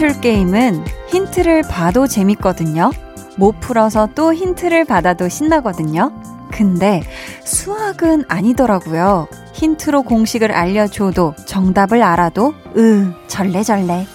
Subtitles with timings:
[0.00, 2.90] 방탈출 게임은 힌트를 봐도 재밌거든요.
[3.36, 6.10] 못 풀어서 또 힌트를 받아도 신나거든요.
[6.50, 7.02] 근데
[7.44, 9.28] 수학은 아니더라고요.
[9.52, 14.06] 힌트로 공식을 알려줘도 정답을 알아도 으 절레절레.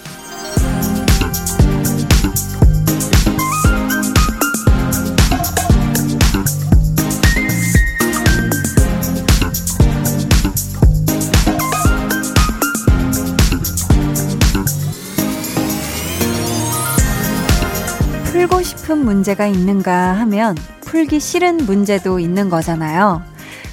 [19.06, 23.22] 문제가 있는가 하면 풀기 싫은 문제도 있는 거잖아요.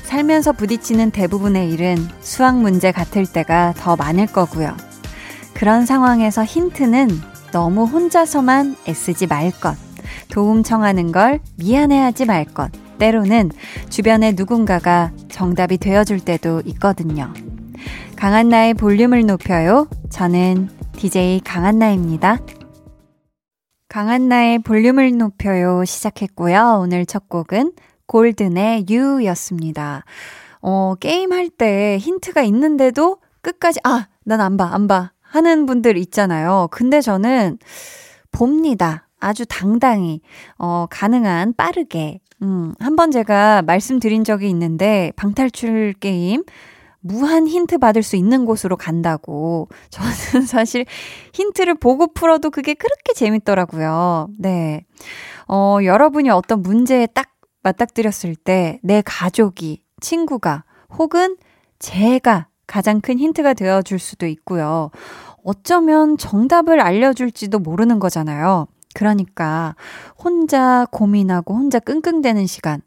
[0.04, 4.78] 살면서 부딪히는 대부분의 일은 수학 문제 같을 때가 더 많을 거고요.
[5.56, 7.10] 그런 상황에서 힌트는
[7.52, 9.76] 너무 혼자서만 애쓰지 말 것.
[10.30, 12.72] 도움 청하는 걸 미안해하지 말 것.
[13.00, 13.52] 때로는
[13.90, 17.34] 주변에 누군가가 정답이 되어줄 때도 있거든요.
[18.16, 19.88] 강한나의 볼륨을 높여요.
[20.10, 22.38] 저는 DJ 강한나입니다.
[23.94, 26.80] 강한나의 볼륨을 높여요 시작했고요.
[26.82, 27.74] 오늘 첫 곡은
[28.08, 30.04] 골든의 유였습니다.
[30.64, 35.12] 어, 게임할 때 힌트가 있는데도 끝까지, 아, 난 안 봐, 안 봐.
[35.22, 36.70] 하는 분들 있잖아요.
[36.72, 37.60] 근데 저는
[38.32, 39.08] 봅니다.
[39.20, 40.22] 아주 당당히,
[40.58, 42.20] 어, 가능한 빠르게.
[42.42, 46.42] 음, 한 번 제가 말씀드린 적이 있는데, 방탈출 게임,
[47.04, 49.68] 무한 힌트 받을 수 있는 곳으로 간다고.
[49.92, 50.86] 저는 사실
[51.34, 54.30] 힌트를 보고 풀어도 그게 그렇게 재밌더라고요.
[54.40, 54.86] 네.
[55.48, 57.30] 어, 여러분이 어떤 문제에 딱
[57.64, 60.64] 맞닥뜨렸을 때 내 가족이, 친구가,
[60.98, 61.38] 혹은
[61.80, 64.92] 제가 가장 큰 힌트가 되어 줄 수도 있고요.
[65.44, 68.68] 어쩌면 정답을 알려줄지도 모르는 거잖아요.
[68.96, 69.76] 그러니까
[70.24, 72.82] 혼자 고민하고 혼자 끙끙대는 시간,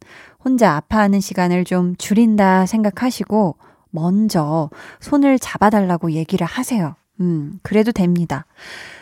[0.45, 3.57] 혼자 아파하는 시간을 좀 줄인다 생각하시고
[3.97, 4.71] 먼저
[5.01, 6.95] 손을 잡아달라고 얘기를 하세요.
[7.21, 8.45] 음, 그래도 됩니다.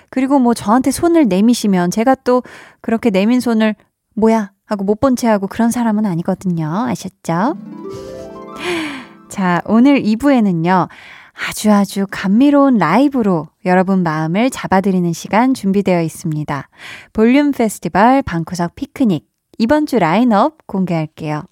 [0.09, 2.43] 그리고 뭐 저한테 손을 내미시면 제가 또
[2.81, 3.75] 그렇게 내민 손을
[4.15, 6.87] 뭐야 하고 못 본 채 하고 그런 사람은 아니거든요.
[6.87, 7.57] 아셨죠?
[9.29, 10.89] 자, 오늘 2부에는요.
[11.49, 16.69] 아주 아주 감미로운 라이브로 여러분 마음을 잡아드리는 시간 준비되어 있습니다.
[17.13, 19.27] 볼륨 페스티벌 방구석 피크닉.
[19.59, 21.43] 이번 주 라인업 공개할게요.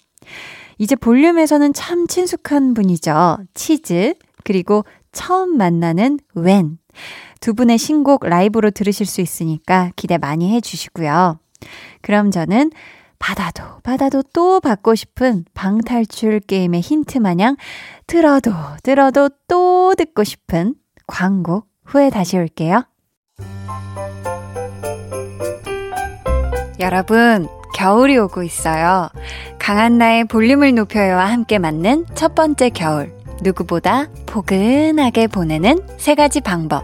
[0.83, 3.37] 이제 볼륨에서는 참 친숙한 분이죠.
[3.53, 4.83] 치즈, 그리고
[5.13, 6.77] 처음 만나는 웬.
[7.39, 11.39] 두 분의 신곡 라이브로 들으실 수 있으니까 기대 많이 해주시고요.
[12.01, 12.71] 그럼 저는
[13.17, 17.55] 받아도 받아도 또 받고 싶은 방탈출 게임의 힌트 마냥
[18.05, 18.51] 들어도
[18.83, 20.75] 들어도 또 듣고 싶은
[21.07, 22.83] 광고 후에 다시 올게요.
[26.81, 29.09] 여러분, 겨울이 오고 있어요.
[29.59, 33.13] 강한 나의 볼륨을 높여요와 함께 맞는 첫 번째 겨울.
[33.41, 36.83] 누구보다 포근하게 보내는 세 가지 방법.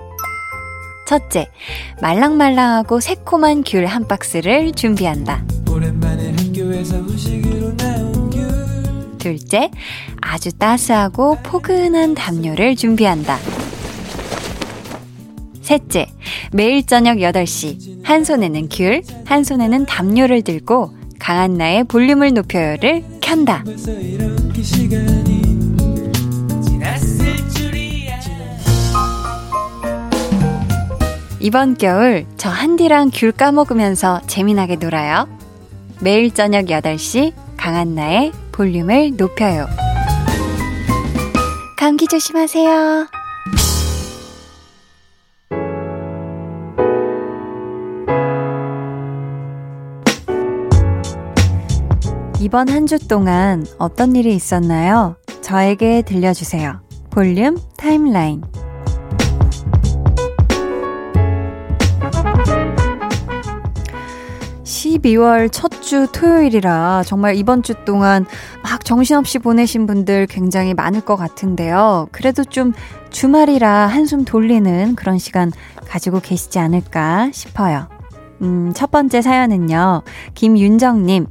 [1.08, 1.48] 첫째,
[2.02, 5.44] 말랑말랑하고 새콤한 귤 한 박스를 준비한다.
[9.18, 9.70] 둘째,
[10.22, 13.38] 아주 따스하고 포근한 담요를 준비한다.
[15.70, 16.08] 셋째,
[16.52, 23.64] 매일 저녁 8시, 한 손에는 귤, 한 손에는 담요를 들고 강한 나의 볼륨을 높여요를 켠다.
[31.40, 35.28] 이번 겨울 저 한디랑 귤 까먹으면서 재미나게 놀아요.
[36.02, 39.68] 매일 저녁 8시 강한나의 볼륨을 높여요.
[41.78, 43.20] 감기 조심하세요.
[52.40, 55.16] 이번 한 주 동안 어떤 일이 있었나요?
[55.42, 56.82] 저에게 들려주세요.
[57.12, 58.42] 볼륨 타임라인.
[64.64, 68.26] 12월 첫 주 토요일이라 정말 이번 주 동안
[68.64, 72.08] 막 정신없이 보내신 분들 굉장히 많을 것 같은데요.
[72.12, 72.74] 그래도 좀
[73.10, 75.52] 주말이라 한숨 돌리는 그런 시간
[75.88, 77.88] 가지고 계시지 않을까 싶어요.
[78.44, 80.04] 음, 첫 번째 사연은요.
[80.36, 81.26] 김윤정님.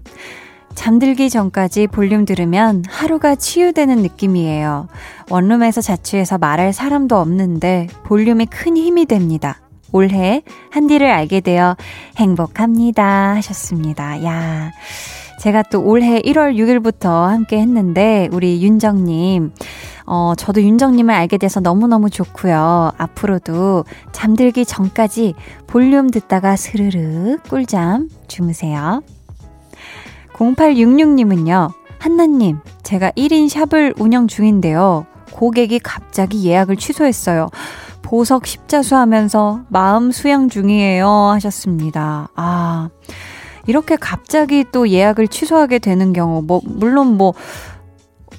[0.78, 4.86] 잠들기 전까지 볼륨 들으면 하루가 치유되는 느낌이에요.
[5.28, 9.60] 원룸에서 자취해서 말할 사람도 없는데 볼륨이 큰 힘이 됩니다.
[9.90, 11.76] 올해 한디를 알게 되어
[12.16, 13.34] 행복합니다.
[13.34, 14.24] 하셨습니다.
[14.24, 14.70] 야.
[15.40, 19.52] 제가 또 올해 1월 6일부터 함께 했는데, 우리 윤정님,
[20.06, 22.92] 어, 저도 윤정님을 알게 돼서 너무너무 좋고요.
[22.96, 25.34] 앞으로도 잠들기 전까지
[25.66, 29.02] 볼륨 듣다가 스르르 꿀잠 주무세요.
[30.38, 35.06] 0866님은요, 한나님, 제가 1인 샵을 운영 중인데요.
[35.32, 37.48] 고객이 갑자기 예약을 취소했어요.
[38.02, 41.06] 보석 십자수 하면서 마음 수양 중이에요.
[41.08, 42.28] 하셨습니다.
[42.36, 42.88] 아,
[43.66, 47.34] 이렇게 갑자기 또 예약을 취소하게 되는 경우, 뭐, 물론 뭐,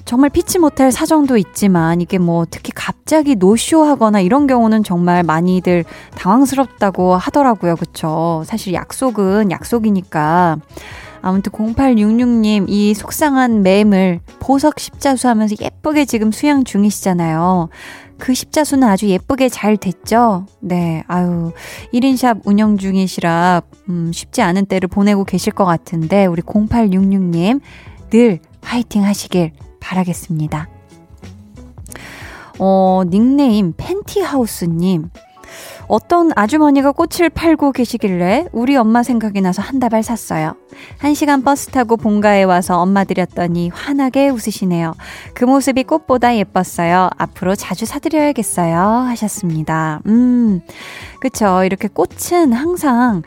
[0.06, 5.84] 정말 피치 못할 사정도 있지만 이게 뭐 특히 갑자기 노쇼 하거나 이런 경우는 정말 많이들
[6.16, 7.76] 당황스럽다고 하더라고요.
[7.76, 8.42] 그쵸?
[8.44, 10.56] 사실 약속은 약속이니까.
[11.22, 17.68] 아무튼 0866님 이 속상한 맴을 보석 십자수 하면서 예쁘게 지금 수양 중이시잖아요.
[18.18, 20.46] 그 십자수는 아주 예쁘게 잘 됐죠?
[20.60, 21.52] 네, 아유,
[21.92, 27.60] 1인샵 운영 중이시라, 음, 쉽지 않은 때를 보내고 계실 것 같은데, 우리 0866님,
[28.10, 30.68] 늘 화이팅 하시길 바라겠습니다.
[32.58, 35.08] 어, 닉네임 팬티하우스님.
[35.88, 40.54] 어떤 아주머니가 꽃을 팔고 계시길래 우리 엄마 생각이 나서 한 다발 샀어요.
[40.98, 44.94] 한 시간 버스 타고 본가에 와서 엄마 드렸더니 환하게 웃으시네요.
[45.34, 47.10] 그 모습이 꽃보다 예뻤어요.
[47.16, 48.78] 앞으로 자주 사드려야겠어요.
[48.78, 50.00] 하셨습니다.
[50.06, 50.60] 음,
[51.20, 51.64] 그쵸.
[51.64, 53.22] 이렇게 꽃은 항상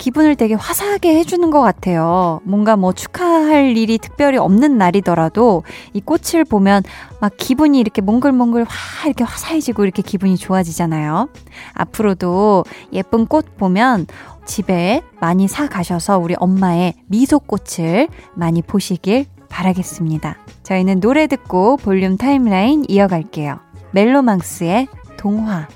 [0.00, 2.40] 기분을 되게 화사하게 해주는 것 같아요.
[2.44, 5.62] 뭔가 뭐 축하할 일이 특별히 없는 날이더라도
[5.92, 6.82] 이 꽃을 보면
[7.20, 11.28] 막 기분이 이렇게 몽글몽글 화 이렇게 화사해지고 이렇게 기분이 좋아지잖아요.
[11.74, 12.64] 앞으로도
[12.94, 14.06] 예쁜 꽃 보면
[14.46, 20.38] 집에 많이 사 가셔서 우리 엄마의 미소꽃을 많이 보시길 바라겠습니다.
[20.62, 23.60] 저희는 노래 듣고 볼륨 타임라인 이어갈게요.
[23.92, 24.88] 멜로망스의
[25.18, 25.68] 동화.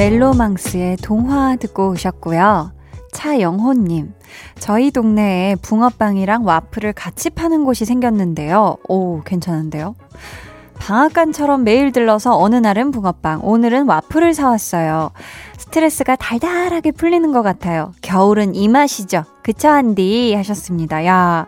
[0.00, 2.72] 멜로망스의 동화 듣고 오셨고요.
[3.12, 4.14] 차영호님,
[4.58, 8.78] 저희 동네에 붕어빵이랑 와플을 같이 파는 곳이 생겼는데요.
[8.88, 9.94] 오, 괜찮은데요?
[10.78, 15.10] 방앗간처럼 매일 들러서 어느 날은 붕어빵, 오늘은 와플을 사왔어요.
[15.58, 17.92] 스트레스가 달달하게 풀리는 것 같아요.
[18.00, 19.24] 겨울은 이 맛이죠.
[19.42, 20.32] 그쵸, 한디?
[20.32, 21.04] 하셨습니다.
[21.04, 21.46] 야,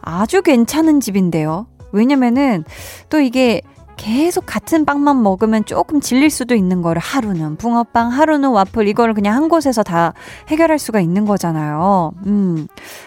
[0.00, 1.66] 아주 괜찮은 집인데요.
[1.92, 2.64] 왜냐면은
[3.10, 3.60] 또 이게
[4.00, 9.36] 계속 같은 빵만 먹으면 조금 질릴 수도 있는 거를 하루는 붕어빵, 하루는 와플 이거를 그냥
[9.36, 10.14] 한 곳에서 다
[10.48, 12.12] 해결할 수가 있는 거잖아요.
[12.24, 12.66] 음.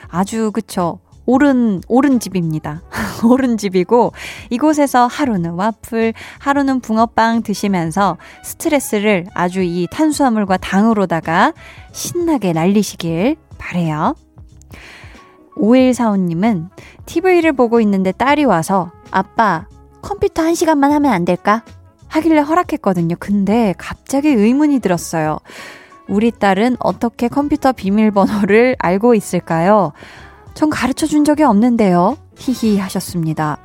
[0.09, 0.99] 아주 그쵸.
[1.25, 2.83] 옳은 옳은 집입니다.
[3.25, 4.11] 옳은 집이고
[4.51, 11.53] 이곳에서 하루는 와플, 하루는 붕어빵 드시면서 스트레스를 아주 이 탄수화물과 당으로다가
[11.91, 14.13] 신나게 날리시길 바래요.
[15.55, 16.69] 5145님은
[17.07, 19.65] TV를 보고 있는데 딸이 와서 아빠
[20.03, 21.63] 컴퓨터 한 시간만 하면 안 될까?
[22.09, 23.15] 하길래 허락했거든요.
[23.19, 25.39] 근데 갑자기 의문이 들었어요.
[26.07, 29.93] 우리 딸은 어떻게 컴퓨터 비밀번호를 알고 있을까요?
[30.53, 32.17] 전 가르쳐 준 적이 없는데요.
[32.37, 33.57] 히히 하셨습니다.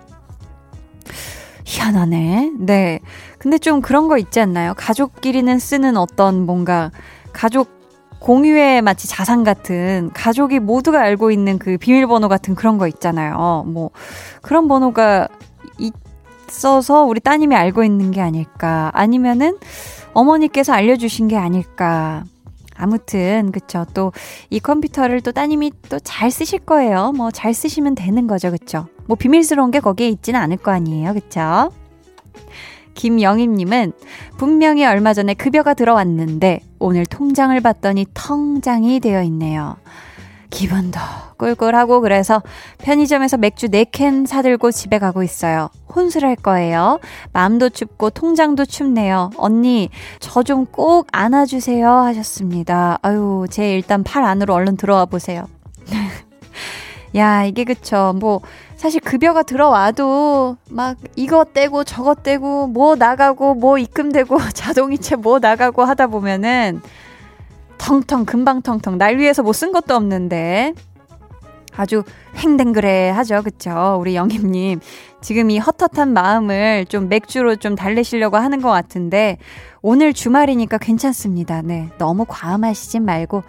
[1.65, 2.53] 희한하네.
[2.59, 3.01] 네.
[3.39, 4.73] 근데 좀 그런 거 있지 않나요?
[4.77, 6.91] 가족끼리는 쓰는 어떤 뭔가
[7.33, 7.77] 가족
[8.21, 13.65] 공유의 마치 자산 같은 가족이 모두가 알고 있는 그 비밀번호 같은 그런 거 있잖아요.
[13.67, 13.91] 뭐
[14.41, 15.29] 그런 번호가
[16.49, 18.91] 있어서 우리 따님이 알고 있는 게 아닐까.
[18.95, 19.57] 아니면은
[20.15, 22.25] 어머니께서 알려주신 게 아닐까.
[22.77, 23.85] 아무튼 그쵸.
[23.95, 24.13] 또
[24.51, 27.13] 이 컴퓨터를 또 따님이 또 잘 쓰실 거예요.
[27.13, 28.51] 뭐 잘 쓰시면 되는 거죠.
[28.51, 28.87] 그쵸.
[29.07, 31.15] 뭐 비밀스러운 게 거기에 있지는 않을 거 아니에요.
[31.15, 31.71] 그쵸.
[32.95, 33.93] 김영임님은
[34.39, 39.77] 분명히 얼마 전에 급여가 들어왔는데 오늘 통장을 봤더니 텅장이 되어 있네요
[40.51, 40.99] 기분도
[41.37, 42.43] 꿀꿀하고 그래서
[42.79, 45.69] 편의점에서 맥주 4캔 사들고 집에 가고 있어요.
[45.95, 46.99] 혼술할 거예요.
[47.33, 49.31] 마음도 춥고 통장도 춥네요.
[49.37, 49.91] 언니,
[50.21, 51.89] 저 좀 꼭 안아주세요.
[51.89, 52.99] 하셨습니다.
[53.03, 55.47] 아유, 제 일단 팔 안으로 얼른 들어와 보세요.
[57.17, 58.15] 야, 이게 그쵸.
[58.19, 58.41] 뭐,
[58.77, 65.83] 사실 급여가 들어와도 막 이거 떼고 저거 떼고 뭐 나가고 뭐 입금되고 자동이체 뭐 나가고
[65.85, 66.81] 하다 보면은
[67.79, 70.75] 텅텅 금방 텅텅 날 위해서 뭐쓴 것도 없는데
[71.79, 72.03] 아주
[72.37, 73.43] 횡댕그레 하죠.
[73.43, 73.97] 그쵸?
[74.01, 74.81] 우리 영임님.
[75.21, 79.39] 지금 이 헛헛한 마음을 좀 맥주로 좀 달래시려고 하는 것 같은데,
[79.81, 81.63] 오늘 주말이니까 괜찮습니다.
[81.63, 81.89] 네.
[81.99, 83.45] 너무 과음하시진 말고,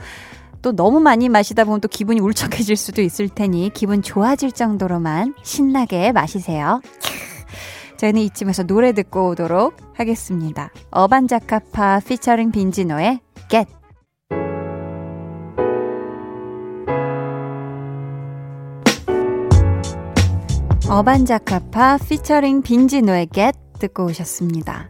[0.62, 6.12] 또 너무 많이 마시다 보면 또 기분이 울적해질 수도 있을 테니, 기분 좋아질 정도로만 신나게
[6.12, 6.82] 마시세요.
[7.98, 10.70] 저희는 이쯤에서 노래 듣고 오도록 하겠습니다.
[10.92, 13.20] 어반자카파 피처링 빈지노의
[13.50, 13.79] Get.
[20.90, 24.90] 어반자카파 피처링 빈지노의 겟 듣고 오셨습니다.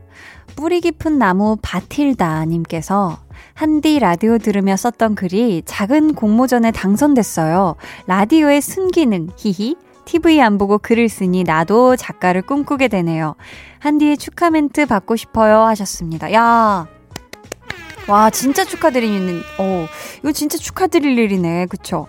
[0.56, 3.20] 뿌리 깊은 나무 바틸다 님께서
[3.54, 7.76] 한디 라디오 들으며 썼던 글이 작은 공모전에 당선됐어요.
[8.08, 9.76] 라디오의 순기능, 히히.
[10.06, 13.36] TV 안 보고 글을 쓰니 나도 작가를 꿈꾸게 되네요.
[13.80, 16.32] 한디의 축하 멘트 받고 싶어요 하셨습니다.
[16.32, 16.88] 야.
[18.08, 19.86] 와, 진짜 축하드리는, 어,
[20.20, 21.66] 이거 진짜 축하드릴 일이네.
[21.66, 22.08] 그쵸?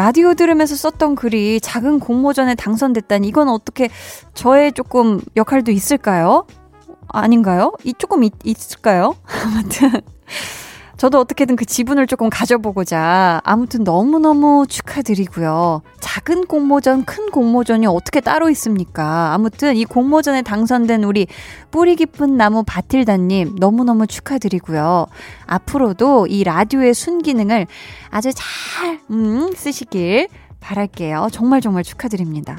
[0.00, 3.90] 라디오 들으면서 썼던 글이 작은 공모전에 당선됐다니 이건 어떻게
[4.32, 6.46] 저의 조금 역할도 있을까요?
[7.08, 7.74] 아닌가요?
[7.84, 9.14] 이 조금 있, 있을까요?
[9.44, 10.00] 아무튼
[11.00, 15.80] 저도 어떻게든 그 지분을 조금 가져보고자 아무튼 너무너무 축하드리고요.
[15.98, 19.32] 작은 공모전, 큰 공모전이 어떻게 따로 있습니까?
[19.32, 21.26] 아무튼 이 공모전에 당선된 우리
[21.70, 25.06] 뿌리 깊은 나무 바틸다님 너무너무 축하드리고요.
[25.46, 27.66] 앞으로도 이 라디오의 순기능을
[28.10, 30.28] 아주 잘, 음, 쓰시길
[30.60, 31.28] 바랄게요.
[31.32, 32.58] 정말 정말 축하드립니다.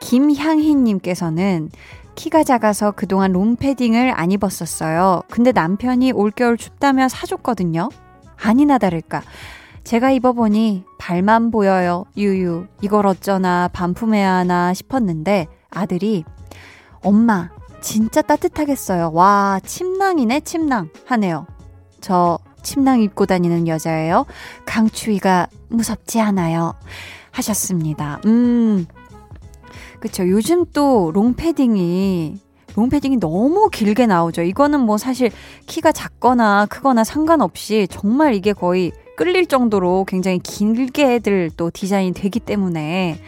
[0.00, 1.70] 김향희님께서는
[2.20, 5.22] 키가 작아서 그동안 롱패딩을 안 입었었어요.
[5.30, 7.88] 근데 남편이 올겨울 춥다며 사줬거든요.
[8.36, 9.22] 아니나 다를까.
[9.84, 12.04] 제가 입어보니 발만 보여요.
[12.18, 12.66] 유유.
[12.82, 16.24] 이걸 어쩌나 반품해야 하나 싶었는데 아들이
[17.02, 17.48] 엄마
[17.80, 19.12] 진짜 따뜻하겠어요.
[19.14, 21.46] 와 침낭이네 침낭 하네요.
[22.02, 24.26] 저 침낭 입고 다니는 여자예요.
[24.66, 26.74] 강추위가 무섭지 않아요.
[27.30, 28.20] 하셨습니다.
[28.26, 28.86] 음.
[30.00, 30.28] 그쵸.
[30.28, 32.38] 요즘 또 롱패딩이
[32.74, 34.42] 롱패딩이 너무 길게 나오죠.
[34.42, 35.30] 이거는 뭐 사실
[35.66, 43.18] 키가 작거나 크거나 상관없이 정말 이게 거의 끌릴 정도로 굉장히 길게들 또 디자인이 되기 때문에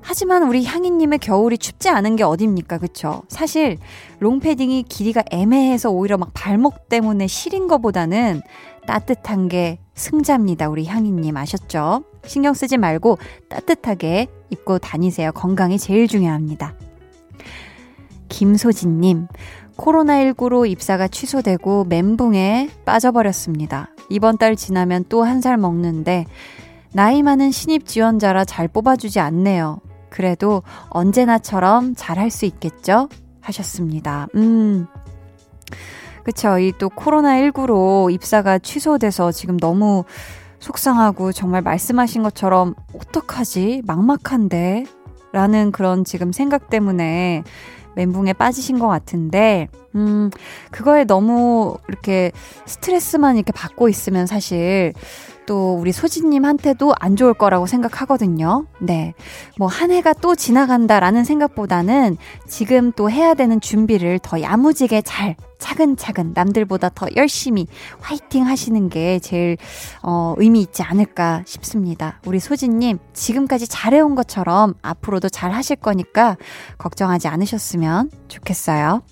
[0.00, 2.78] 하지만 우리 향이님의 겨울이 춥지 않은 게 어딥니까?
[2.78, 3.22] 그쵸?
[3.28, 3.76] 사실
[4.20, 8.40] 롱패딩이 길이가 애매해서 오히려 막 발목 때문에 시린 것보다는
[8.88, 10.70] 따뜻한 게 승자입니다.
[10.70, 12.04] 우리 향이님 아셨죠?
[12.24, 13.18] 신경 쓰지 말고
[13.50, 15.30] 따뜻하게 입고 다니세요.
[15.32, 16.74] 건강이 제일 중요합니다.
[18.30, 19.26] 김소진님,
[19.76, 23.90] 코로나19로 입사가 취소되고 멘붕에 빠져버렸습니다.
[24.08, 26.24] 이번 달 지나면 또 한 살 먹는데,
[26.94, 29.80] 나이 많은 신입 지원자라 잘 뽑아주지 않네요.
[30.08, 33.10] 그래도 언제나처럼 잘할 수 있겠죠?
[33.42, 34.28] 하셨습니다.
[34.34, 34.86] 음.
[36.28, 36.58] 그쵸.
[36.58, 40.04] 이 또 코로나19로 입사가 취소돼서 지금 너무
[40.58, 43.80] 속상하고 정말 말씀하신 것처럼 어떡하지?
[43.86, 44.84] 막막한데?
[45.32, 47.44] 라는 그런 지금 생각 때문에
[47.96, 50.28] 멘붕에 빠지신 것 같은데, 음,
[50.70, 52.30] 그거에 너무 이렇게
[52.66, 54.92] 스트레스만 이렇게 받고 있으면 사실
[55.48, 58.66] 또 우리 소진님한테도 안 좋을 거라고 생각하거든요.
[58.80, 59.14] 네.
[59.56, 66.32] 뭐 한 해가 또 지나간다라는 생각보다는 지금 또 해야 되는 준비를 더 야무지게 잘 차근차근
[66.34, 67.66] 남들보다 더 열심히
[68.00, 69.56] 화이팅 하시는 게 제일
[70.02, 72.20] 어, 의미 있지 않을까 싶습니다.
[72.26, 76.36] 우리 소진님 지금까지 잘해온 것처럼 앞으로도 잘 하실 거니까
[76.76, 79.02] 걱정하지 않으셨으면 좋겠어요.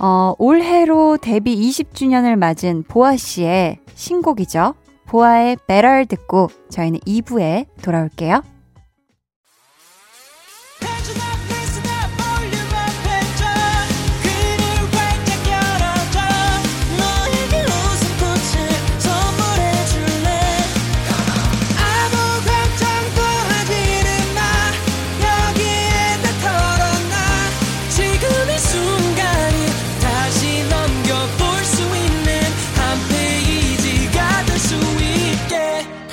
[0.00, 4.74] 어, 올해로 데뷔 20주년을 맞은 보아 씨의 신곡이죠.
[5.08, 8.42] 보아의 Better 듣고 저희는 2부에 돌아올게요.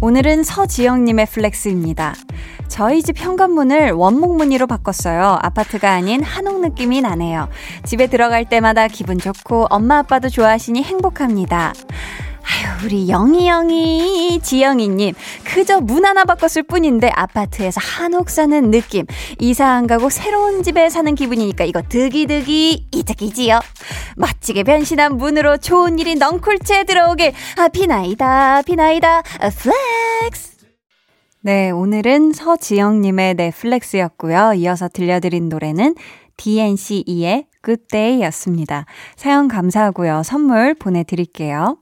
[0.00, 2.14] 오늘은 서지영님의 flex입니다.
[2.68, 5.38] 저희 집 현관문을 원목 무늬로 바꿨어요.
[5.42, 7.48] 아파트가 아닌 한옥 느낌이 나네요.
[7.84, 11.72] 집에 들어갈 때마다 기분 좋고 엄마 아빠도 좋아하시니 행복합니다.
[12.48, 15.14] 아유, 우리 영희 영희, 지영이님.
[15.44, 19.04] 그저 문 하나 바꿨을 뿐인데 아파트에서 한옥 사는 느낌.
[19.38, 23.60] 이사 안 가고 새로운 집에 사는 기분이니까 이거 득이득이 이득이지요.
[24.16, 27.32] 멋지게 변신한 문으로 좋은 일이 넝쿨째 들어오길.
[27.58, 30.56] 아, 비나이다, 비나이다, 아, flex.
[31.42, 34.54] 네, 오늘은 서지영님의 넷플렉스였고요.
[34.54, 35.94] 이어서 들려드린 노래는
[36.36, 38.86] DNCE의 Good Day 였습니다.
[39.16, 40.22] 사연 감사하고요.
[40.24, 41.76] 선물 보내드릴게요.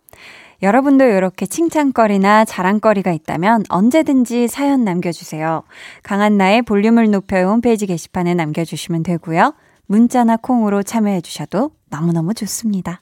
[0.62, 5.62] 여러분도 이렇게 칭찬거리나 자랑거리가 있다면 언제든지 사연 남겨주세요.
[6.02, 9.54] 강한나의 볼륨을 높여 홈페이지 게시판에 남겨주시면 되고요.
[9.86, 13.00] 문자나 콩으로 참여해주셔도 너무너무 좋습니다.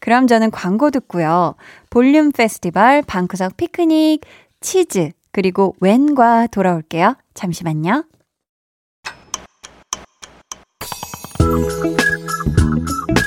[0.00, 1.54] 그럼 저는 광고 듣고요.
[1.90, 4.20] 볼륨 페스티벌 방구석 피크닉
[4.60, 7.16] 치즈 그리고 웬과 돌아올게요.
[7.34, 8.04] 잠시만요.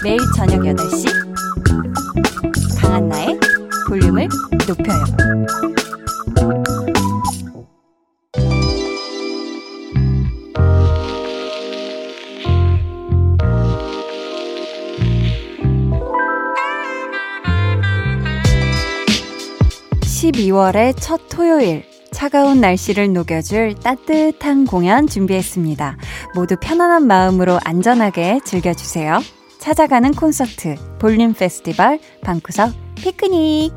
[0.03, 1.05] 매일 저녁 8시
[2.81, 3.39] 강한나의
[3.91, 4.29] 볼륨을
[4.69, 5.03] 높여요.
[20.03, 21.83] (12월의 첫) 토요일
[22.13, 25.97] 차가운 날씨를 녹여줄 따뜻한 공연 준비했습니다.
[26.33, 29.19] 모두 편안한 마음으로 안전하게 즐겨주세요.
[29.61, 33.71] 찾아가는 콘서트, 볼륨 페스티벌, 방구석 피크닉.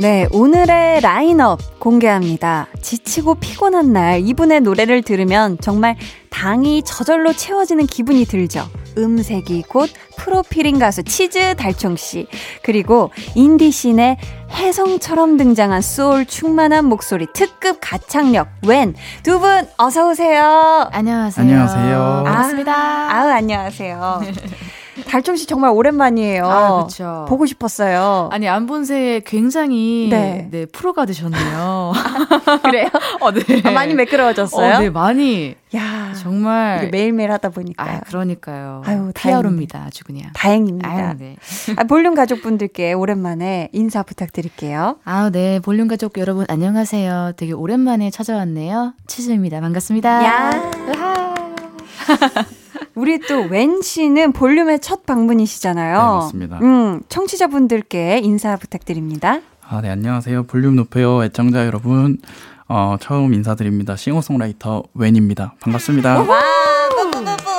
[0.00, 2.66] 네, 오늘의 라인업 공개합니다.
[2.80, 5.96] 지치고 피곤한 날 이분의 노래를 들으면 정말
[6.30, 8.68] 당이 저절로 채워지는 기분이 들죠.
[8.98, 12.26] 음색이 곧 프로필인 가수 치즈 달총 씨.
[12.62, 14.16] 그리고 인디신의
[14.52, 18.94] 혜성처럼 등장한 소울 충만한 목소리 특급 가창력 웬.
[19.22, 20.88] 두 분 어서 오세요.
[20.92, 21.42] 안녕하세요.
[21.44, 22.22] 안녕하세요.
[22.26, 22.72] 반갑습니다.
[22.74, 24.22] 아, 아우, 안녕하세요.
[25.06, 26.44] 달총 씨 정말 오랜만이에요.
[26.46, 27.24] 아, 그렇죠.
[27.28, 28.28] 보고 싶었어요.
[28.32, 30.48] 아니 안 본 새에 굉장히 네.
[30.50, 31.92] 네, 프로가 되셨네요.
[32.62, 32.88] 그래요?
[33.20, 33.42] 어, 네.
[33.64, 34.74] 아, 많이 매끄러워졌어요?
[34.76, 35.54] 어, 네, 많이.
[35.74, 37.82] 야, 정말 매일매일 하다 보니까.
[37.84, 38.82] 아, 그러니까요.
[38.84, 39.84] 아유, 피아로입니다.
[39.86, 40.30] 아주 그냥.
[40.34, 40.88] 다행입니다.
[40.88, 41.36] 아유, 네.
[41.76, 44.98] 아, 볼륨 가족분들께 오랜만에 인사 부탁드릴게요.
[45.04, 45.58] 아, 네.
[45.60, 47.32] 볼륨 가족 여러분 안녕하세요.
[47.36, 48.94] 되게 오랜만에 찾아왔네요.
[49.06, 49.60] 치즈입니다.
[49.60, 50.24] 반갑습니다.
[50.24, 50.70] 야.
[52.94, 55.96] 우리 또 웬 씨는 볼륨의 첫 방문이시잖아요.
[55.96, 56.58] 네, 맞습니다.
[56.62, 59.40] 음, 청취자분들께 인사 부탁드립니다.
[59.66, 60.44] 아, 네, 안녕하세요.
[60.44, 61.24] 볼륨 높여요.
[61.24, 62.18] 애청자 여러분.
[62.68, 63.96] 어, 처음 인사드립니다.
[63.96, 65.54] 싱어송라이터 웬입니다.
[65.60, 66.22] 반갑습니다.
[66.22, 66.40] 와,
[66.90, 67.50] 뿌뿌뿌뿌.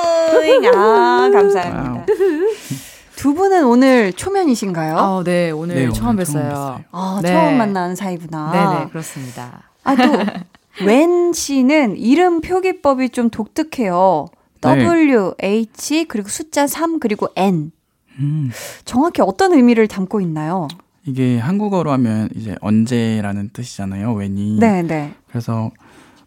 [0.76, 2.06] 아, 감사합니다.
[3.16, 4.96] 두 분은 오늘 초면이신가요?
[4.98, 5.50] 아, 네.
[5.50, 6.32] 오늘 네, 처음 오늘 뵀어요.
[6.32, 6.84] 처음 뵀어요.
[6.92, 7.28] 아, 네.
[7.32, 8.50] 처음 만나는 사이구나.
[8.52, 9.62] 네 네, 그렇습니다.
[9.82, 10.02] 아, 또,
[10.84, 14.26] 웬 씨는 이름 표기법이 좀 독특해요.
[14.72, 14.84] 네.
[14.84, 17.72] W, H, 그리고 숫자 3, 그리고 N.
[18.18, 18.50] 음,
[18.84, 20.68] 정확히 어떤 의미를 담고 있나요?
[21.06, 24.14] 이게 한국어로 하면 이제 언제라는 뜻이잖아요.
[24.14, 24.58] 웬이.
[24.58, 25.14] 네, 네.
[25.28, 25.70] 그래서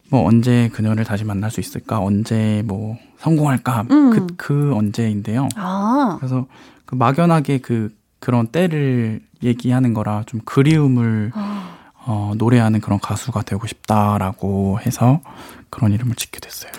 [0.09, 1.99] 뭐 언제 그녀를 다시 만날 수 있을까?
[1.99, 3.87] 언제 뭐 성공할까?
[3.89, 4.09] 음.
[4.11, 5.49] 그, 그 언제인데요.
[5.55, 6.45] 아, 그래서
[6.85, 11.31] 그 막연하게 그 그런 때를 얘기하는 거라 좀 그리움을
[12.05, 15.19] 어, 노래하는 그런 가수가 되고 싶다라고 해서
[15.69, 16.71] 그런 이름을 짓게 됐어요.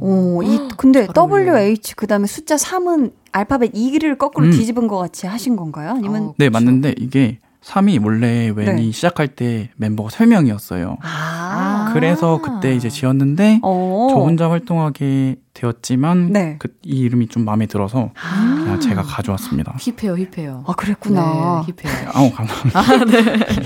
[0.00, 1.06] 오, 이, 근데.
[1.14, 4.52] WH, 그 다음에 숫자 3은 알파벳 2를 거꾸로 음.
[4.52, 5.90] 뒤집은 것 같이 하신 건가요?
[5.90, 6.22] 아니면.
[6.22, 6.48] 어, 네.
[6.50, 8.92] 맞는데 이게 3이 원래 웬이 네.
[8.92, 10.96] 시작할 때 멤버가 3명이었어요.
[11.02, 11.90] 아.
[11.92, 14.08] 그래서 그때 이제 지었는데 어.
[14.10, 16.56] 저 혼자 활동하게 되었지만 네.
[16.58, 18.60] 그, 이 이름이 좀 마음에 들어서 아.
[18.62, 19.76] 그냥 제가 가져왔습니다.
[19.78, 20.64] 힙해요, 힙해요.
[20.66, 21.64] 아, 그랬구나.
[21.66, 22.08] 네, 힙해요.
[22.14, 22.80] 아우 감사합니다.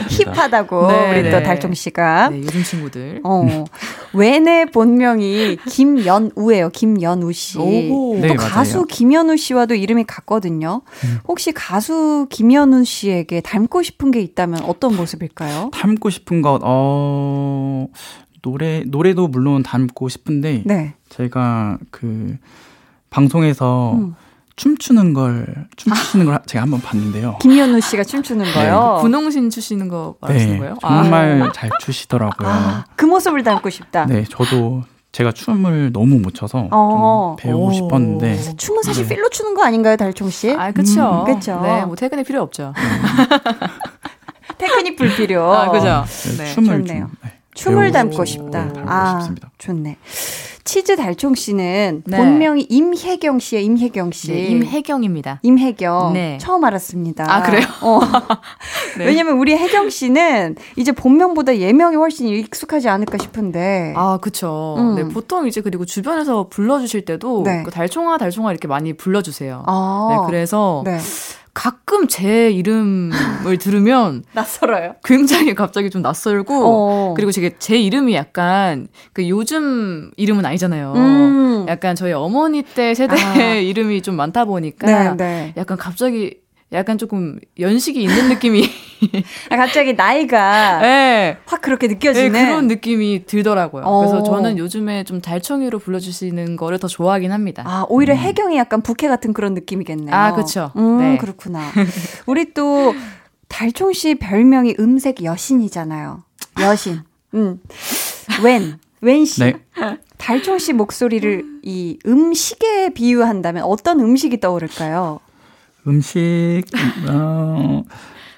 [0.09, 1.43] 힙하다고, 네, 우리 또 네.
[1.43, 2.31] 달종 씨가.
[2.31, 3.21] 네, 요즘 친구들.
[3.25, 3.47] 어,
[4.15, 6.71] 웬의 본명이 김연우예요.
[6.71, 7.59] 김연우 씨.
[7.59, 8.85] 또 네, 가수 맞아요.
[8.87, 10.83] 김연우 씨와도 이름이 같거든요.
[11.05, 11.19] 음.
[11.27, 15.71] 혹시 가수 김연우 씨에게 닮고 싶은 게 있다면 어떤 모습일까요?
[15.73, 17.87] 닮고 싶은 것, 어,
[18.43, 20.95] 노래, 노래도 물론 닮고 싶은데, 네.
[21.09, 22.37] 제가 그,
[23.11, 24.15] 방송에서 음.
[24.67, 27.37] 춤추는 걸, 춤추시는 걸 제가 한번 봤는데요.
[27.41, 28.99] 김연우 씨가 춤추는 네, 거요.
[29.01, 30.77] 분홍신 추시는 거 말하시는 네, 거예요?
[30.81, 32.49] 정말 잘 추시더라고요.
[32.49, 34.07] 아, 그 모습을 닮고 싶다.
[34.07, 37.35] 네, 저도 제가 춤을 너무 못 춰서 어.
[37.41, 37.73] 좀 배우고 오.
[37.73, 39.17] 싶었는데, 춤은 사실 네.
[39.17, 40.53] 필로 추는 거 아닌가요, 달총 씨?
[40.53, 41.25] 아, 그쵸.
[41.27, 41.59] 음, 그쵸.
[41.61, 42.73] 네, 뭐 퇴근에 필요 없죠.
[44.59, 45.53] 테크닉 불필요.
[45.53, 46.05] 아, 그죠.
[46.37, 46.55] 네, 네.
[46.55, 47.07] 춤을 좋네요.
[47.07, 48.65] 좀, 네, 춤을 닮고 싶- 싶다.
[48.67, 49.51] 네, 닮고 아, 싶습니다.
[49.59, 49.97] 좋네.
[50.65, 52.17] 치즈 달총 씨는 네.
[52.17, 54.33] 본명이 임혜경 씨예요, 임혜경 씨.
[54.33, 55.41] 네, 임혜경입니다.
[55.43, 56.13] 임혜경.
[56.13, 56.39] 네.
[56.41, 57.27] 처음 알았습니다.
[57.29, 57.67] 아, 그래요?
[57.83, 58.01] 어.
[58.99, 59.07] 네.
[59.07, 63.93] 왜냐면 우리 혜경 씨는 이제 본명보다 예명이 훨씬 익숙하지 않을까 싶은데.
[63.97, 64.77] 아, 그쵸.
[64.79, 64.95] 음.
[64.95, 67.63] 네, 보통 이제 그리고 주변에서 불러주실 때도 네.
[67.65, 69.65] 그 달총아, 달총아 이렇게 많이 불러주세요.
[69.67, 70.09] 아.
[70.11, 70.99] 네, 그래서 네.
[71.55, 74.97] 가끔 제 이름을 들으면 낯설어요.
[75.05, 77.15] 굉장히 갑자기 좀 낯설고 어.
[77.15, 80.93] 그리고 제게 제 이름이 약간 그 요즘 이름은 아니잖아요.
[80.97, 81.67] 음.
[81.69, 83.55] 약간 저희 어머니 때 세대의 아.
[83.61, 85.55] 이름이 좀 많다 보니까 네, 네.
[85.57, 86.39] 약간 갑자기
[86.73, 88.65] 약간 조금 연식이 있는 느낌이
[89.51, 91.37] 아, 갑자기 나이가 네.
[91.47, 92.47] 확 그렇게 네, 느껴지는.
[92.47, 93.85] 그런 느낌이 들더라고요.
[93.85, 93.99] 어.
[93.99, 97.63] 그래서 저는 요즘에 좀 달청이로 불러주시는 거를 더 좋아하긴 합니다.
[97.67, 100.15] 아, 오히려 혜경이 약간 부캐 같은 그런 느낌이겠네요.
[100.15, 100.73] 아, 그쵸.
[100.77, 101.19] 음, 네.
[101.19, 101.61] 그렇구나.
[102.27, 102.95] 우리 또
[103.49, 106.23] 달총 씨 별명이 음색 여신이잖아요.
[106.61, 107.01] 여신.
[107.35, 107.61] 음.
[108.43, 108.79] 웬.
[109.01, 109.41] 웬 씨.
[109.41, 109.55] 네.
[110.17, 115.19] 달총 씨 목소리를 이 음식에 비유한다면 어떤 음식이 떠오를까요?
[115.87, 116.63] 음식,
[117.11, 117.83] 어,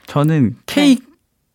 [0.06, 1.04] 저는 케이크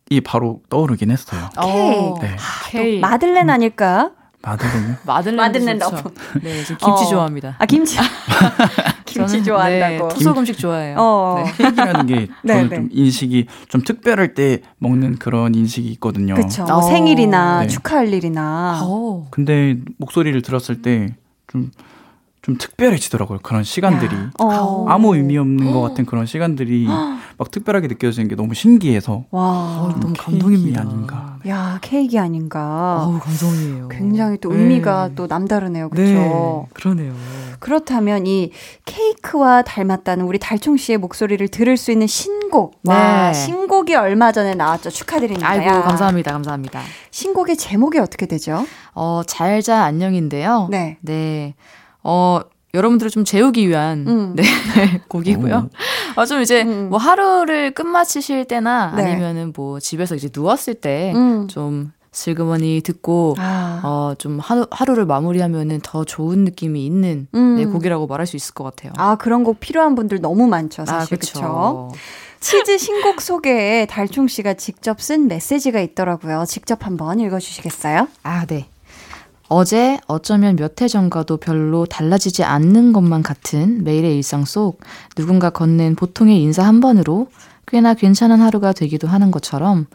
[0.09, 1.49] 이 바로 떠오르긴 했어요.
[1.57, 2.35] 어, 네.
[2.71, 2.99] 케이크.
[2.99, 4.12] 마들렌 아닐까?
[4.41, 4.95] 마들렌요?
[5.05, 5.35] 마들렌.
[5.38, 5.77] 마들렌.
[5.78, 6.13] love.
[6.41, 7.07] 네, 저 김치 어.
[7.09, 7.55] 좋아합니다.
[7.59, 7.97] 아, 김치.
[9.05, 10.07] 김치 저는, 좋아한다고.
[10.07, 10.95] 네, 토속 음식 좋아해요.
[10.97, 11.43] 어.
[11.43, 11.51] 네.
[11.57, 12.75] 케이크라는 게 네, 저는 네.
[12.75, 16.35] 좀 인식이 좀 특별할 때 먹는 그런 인식이 있거든요.
[16.35, 16.81] 뭐 어.
[16.81, 17.67] 생일이나 네.
[17.67, 18.79] 축하할 일이나.
[18.83, 19.27] 어.
[19.31, 21.71] 근데 목소리를 들었을 때좀
[22.41, 23.39] 좀 특별해지더라고요.
[23.43, 24.15] 그런 시간들이.
[24.39, 24.86] 어.
[24.88, 26.88] 아무 의미 없는 것 같은 그런 시간들이
[27.38, 29.25] 막 특별하게 느껴지는 게 너무 신기해서.
[29.32, 29.41] 와.
[29.41, 30.82] 어, 좀 너무 감동입니다.
[30.82, 31.38] 아닌가.
[31.47, 33.06] 야, 케이크 아닌가.
[33.06, 33.88] 어우, 감동이에요.
[33.89, 34.60] 굉장히 또 네.
[34.60, 35.89] 의미가 또 남다르네요.
[35.89, 36.12] 그렇죠?
[36.12, 37.13] 네, 그러네요.
[37.60, 38.52] 그렇다면 이
[38.86, 42.80] 케이크와 닮았다는 우리 달총 씨의 목소리를 들을 수 있는 신곡.
[42.86, 43.34] 와, 네.
[43.34, 44.89] 신곡이 얼마 전에 나왔죠.
[44.89, 45.49] 축하드립니다.
[45.49, 45.82] 아이고, 야.
[45.82, 46.32] 감사합니다.
[46.32, 46.82] 감사합니다.
[47.12, 48.65] 신곡의 제목이 어떻게 되죠?
[48.93, 50.67] 어, 잘자 안녕인데요.
[50.71, 50.97] 네.
[51.02, 51.56] 네.
[52.03, 52.41] 어,
[52.73, 54.35] 여러분들을 좀 재우기 위한 음.
[54.35, 54.43] 네,
[55.09, 55.69] 곡이고요.
[56.15, 56.89] 어, 좀 이제 음.
[56.89, 59.03] 뭐 하루를 끝마치실 때나 네.
[59.03, 61.47] 아니면은 뭐 집에서 이제 누웠을 때 음.
[61.47, 63.81] 좀 슬그머니 듣고 아.
[63.83, 67.55] 어, 좀 하루, 하루를 마무리하면은 더 좋은 느낌이 있는 음.
[67.57, 68.93] 네, 곡이라고 말할 수 있을 것 같아요.
[68.97, 71.17] 아, 그런 곡 필요한 분들 너무 많죠, 사실.
[71.17, 71.39] 그쵸.
[71.39, 71.91] 그렇죠.
[72.39, 76.45] 치즈 신곡 소개에 달총 씨가 직접 쓴 메시지가 있더라고요.
[76.47, 78.07] 직접 한번 읽어 주시겠어요?
[78.23, 78.67] 아, 네.
[79.49, 84.79] 어제 어쩌면 몇 해 전과도 별로 달라지지 않는 것만 같은 매일의 일상 속
[85.15, 87.27] 누군가 건넨 보통의 인사 한 번으로
[87.67, 89.88] 꽤나 괜찮은 하루가 되기도 하는 것처럼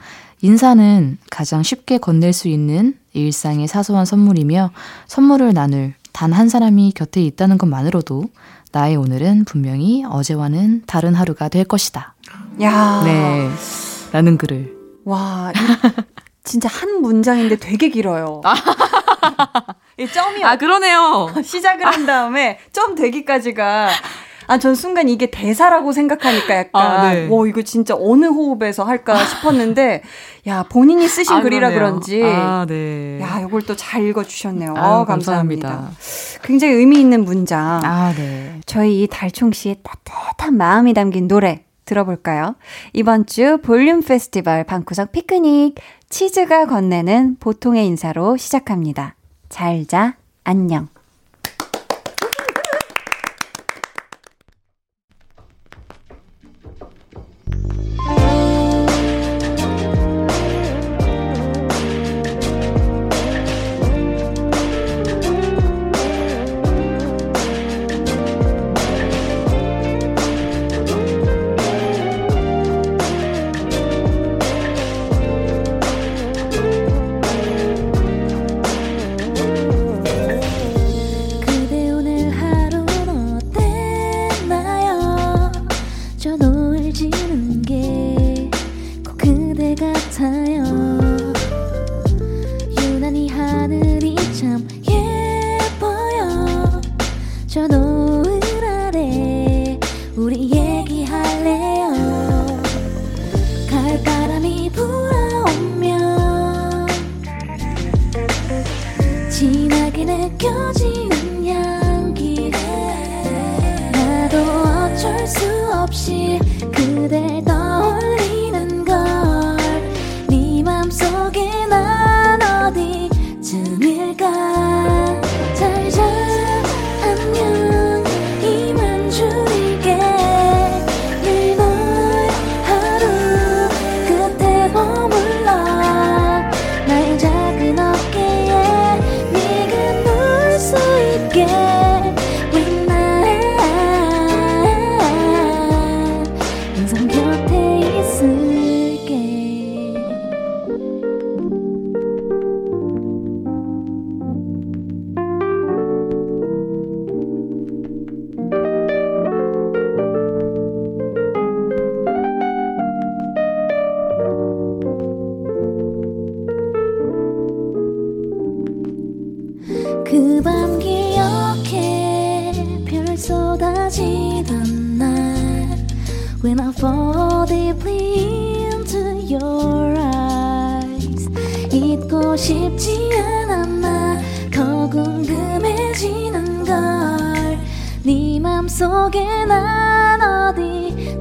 [0.42, 4.70] 인사는 가장 쉽게 건넬 수 있는 일상의 사소한 선물이며
[5.06, 8.24] 선물을 나눌 단 한 사람이 곁에 있다는 것만으로도
[8.72, 12.14] 나의 오늘은 분명히 어제와는 다른 하루가 될 것이다.
[12.60, 13.02] 야.
[13.04, 13.48] 네.
[14.12, 14.72] 라는 글을.
[15.04, 15.58] 와, 이
[16.44, 18.42] 진짜 한 문장인데 되게 길어요.
[19.98, 21.28] 이 점이 아, 그러네요.
[21.42, 23.88] 시작을 한 다음에 점 되기까지가
[24.46, 27.28] 아, 전 순간 이게 대사라고 생각하니까 약간, 아, 네.
[27.30, 30.02] 와, 이거 진짜 어느 호흡에서 할까 싶었는데,
[30.46, 31.70] 야, 본인이 쓰신 아, 글이라.
[31.70, 33.20] 그런지, 아, 네.
[33.22, 34.74] 야, 이걸 또 잘 읽어주셨네요.
[34.76, 35.68] 아유, 어, 감사합니다.
[35.68, 35.98] 감사합니다.
[36.42, 37.80] 굉장히 의미 있는 문장.
[37.84, 38.60] 아, 네.
[38.66, 42.56] 저희 이 달총 씨의 따뜻한 마음이 담긴 노래 들어볼까요?
[42.92, 45.74] 이번 주 볼륨 페스티벌 방구석 피크닉
[46.08, 49.16] 치즈가 건네는 보통의 인사로 시작합니다.
[49.48, 50.93] 잘 자, 안녕.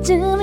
[0.03, 0.42] 어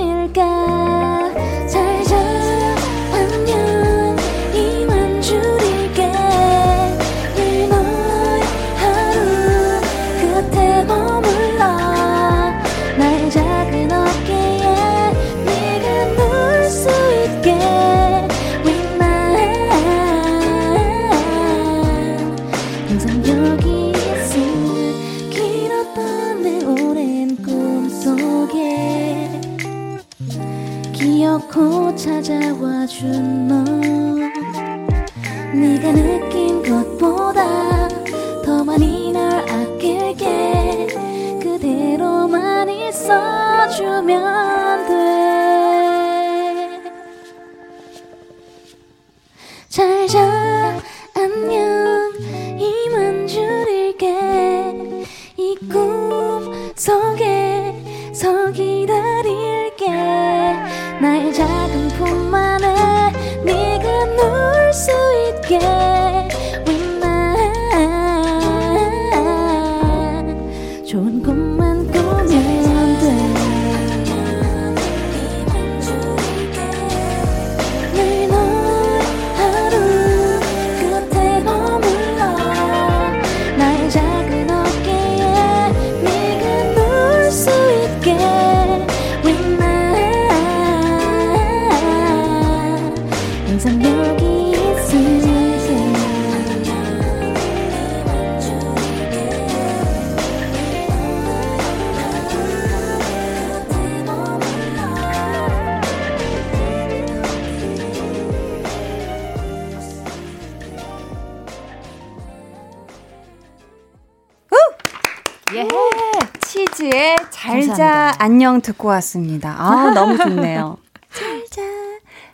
[118.81, 119.55] 듣고 왔습니다.
[119.59, 120.79] 아, 너무 좋네요.
[121.12, 121.62] 잘자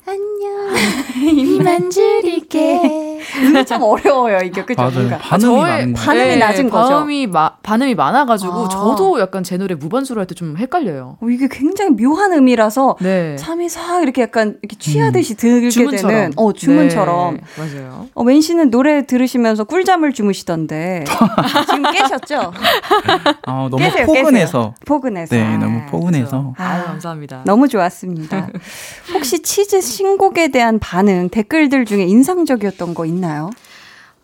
[0.07, 1.35] 안녕.
[1.37, 3.21] 이만 줄일게.
[3.43, 4.65] 음이 좀 어려워요, 이게.
[4.65, 4.81] 그죠?
[4.81, 4.95] 맞아요.
[4.95, 5.19] 뭔가.
[5.19, 6.01] 반음이 거.
[6.01, 6.89] 반음이 낮은 거죠?
[6.95, 8.69] 반음이, 마, 반음이 많아가지고 아.
[8.69, 11.19] 저도 약간 제 노래 무반주로 할 때 좀 헷갈려요.
[11.21, 13.37] 어, 이게 굉장히 묘한 음이라서 네.
[13.37, 16.11] 잠이 싹 이렇게 약간 이렇게 취하듯이 들게 주문처럼.
[16.15, 18.07] 되는 어 주문처럼 네, 맞아요.
[18.15, 21.05] 어, 웬 씨는 노래 들으시면서 꿀잠을 주무시던데
[21.67, 22.53] 지금 깨셨죠?
[23.47, 24.75] 아, 너무 깨세요, 포근해서.
[24.87, 26.53] 포근해서 네, 너무 포근해서.
[26.57, 26.71] 그렇죠.
[26.73, 27.43] 아유, 감사합니다.
[27.45, 28.49] 너무 좋았습니다.
[29.15, 33.51] 혹시 치즈 신곡에 대한 반응 댓글들 중에 인상적이었던 거 있나요?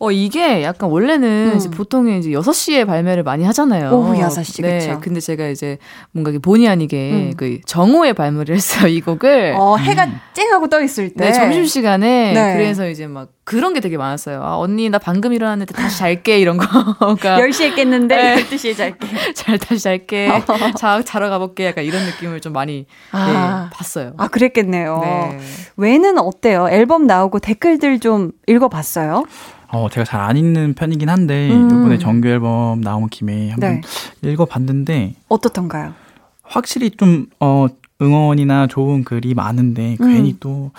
[0.02, 1.56] 어, 이게 약간 원래는 음.
[1.56, 3.92] 이제 보통 이제 6시에 발매를 많이 하잖아요.
[3.92, 4.78] 오후 6시, 네.
[4.80, 4.98] 그쵸.
[5.00, 5.78] 근데 제가 이제
[6.10, 7.32] 뭔가 본의 아니게 음.
[7.36, 9.54] 그 정오에 발매를 했어요, 이 곡을.
[9.56, 12.32] 어 해가 쨍하고 떠 있을 때 네, 점심시간에.
[12.32, 12.54] 네.
[12.54, 14.42] 그래서 이제 막 그런 게 되게 많았어요.
[14.42, 17.38] 아, 언니, 나 방금 일어났는데 다시 잘게, 이런 거가.
[17.38, 18.44] 10시에 깼는데 네.
[18.44, 19.06] 12시에 잘게.
[19.34, 20.30] 잘, 다시 잘게.
[20.76, 21.66] 자, 자러 가볼게.
[21.66, 23.68] 약간 이런 느낌을 좀 많이 아.
[23.70, 24.14] 네, 봤어요.
[24.16, 24.98] 아, 그랬겠네요.
[25.02, 25.38] 네.
[25.76, 26.68] 외는 어때요?
[26.70, 29.24] 앨범 나오고 댓글들 좀 읽어봤어요?
[29.72, 31.66] 어, 제가 잘 안 읽는 편이긴 한데, 음.
[31.68, 33.80] 이번에 정규 앨범 나온 김에 한번
[34.20, 34.30] 네.
[34.30, 35.94] 읽어봤는데, 어떻던가요?
[36.42, 37.66] 확실히 좀, 어,
[38.00, 40.12] 응원이나 좋은 글이 많은데, 음.
[40.14, 40.70] 괜히 또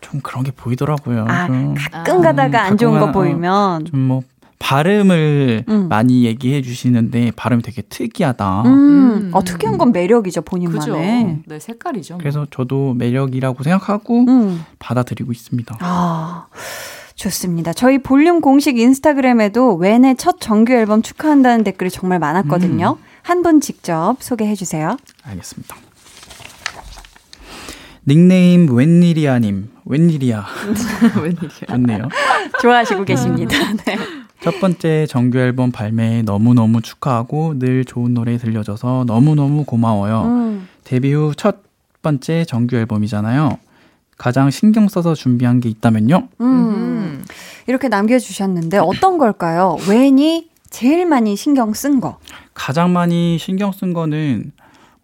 [0.00, 1.26] 좀 그런 게 보이더라고요.
[1.28, 4.22] 아, 좀, 가끔 가다가 안 좋은 거 어, 보이면 좀 뭐,
[4.58, 5.88] 발음을 음.
[5.88, 8.62] 많이 얘기해 주시는데, 발음이 되게 특이하다.
[8.62, 9.30] 음, 음.
[9.32, 10.50] 어, 특이한 건 매력이죠, 그죠.
[10.50, 11.38] 본인만의.
[11.46, 12.14] 네, 색깔이죠.
[12.14, 12.18] 뭐.
[12.18, 14.64] 그래서 저도 매력이라고 생각하고 음.
[14.78, 15.76] 받아들이고 있습니다.
[15.80, 16.46] 아,
[17.24, 17.74] 좋습니다.
[17.74, 22.96] 저희 볼륨 공식 인스타그램에도 웬의 첫 정규 앨범 축하한다는 댓글이 정말 많았거든요.
[23.22, 24.96] 한분 직접 소개해 주세요.
[25.24, 25.76] 알겠습니다.
[28.08, 30.46] 닉네임 웬일이야님, 웬일이야.
[31.22, 31.66] 웬일이야.
[31.68, 32.08] 좋네요.
[32.62, 33.54] 좋아하시고 계십니다.
[33.84, 33.98] 네.
[34.42, 40.22] 첫 번째 정규 앨범 발매 너무너무 축하하고 늘 좋은 노래 들려줘서 너무너무 고마워요.
[40.22, 40.68] 음.
[40.84, 41.58] 데뷔 후 첫
[42.00, 43.58] 번째 정규 앨범이잖아요.
[44.20, 46.28] 가장 신경 써서 준비한 게 있다면요?
[46.42, 46.46] 음.
[46.46, 47.24] 음.
[47.66, 49.78] 이렇게 남겨주셨는데 어떤 걸까요?
[49.88, 52.18] 웬이 제일 많이 신경 쓴 거.
[52.52, 54.52] 가장 많이 신경 쓴 거는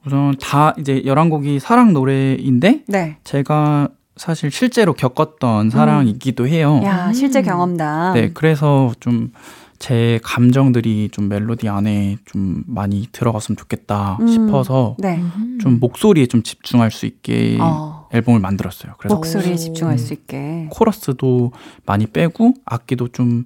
[0.04, 3.16] 우선 다 이제 11곡이 사랑 노래인데 네.
[3.24, 6.82] 제가 사실 실제로 겪었던 사랑이기도 해요.
[6.84, 8.12] 야, 실제 경험담.
[8.12, 9.30] 네, 그래서 좀
[9.78, 14.28] 제 감정들이 좀 멜로디 안에 좀 많이 들어갔으면 좋겠다 음.
[14.28, 15.22] 싶어서 네.
[15.60, 18.94] 좀 목소리에 좀 집중할 수 있게 어, 앨범을 만들었어요.
[18.98, 19.56] 그래서 목소리에 오.
[19.56, 20.68] 집중할 수 있게.
[20.70, 21.52] 코러스도
[21.84, 23.44] 많이 빼고 악기도 좀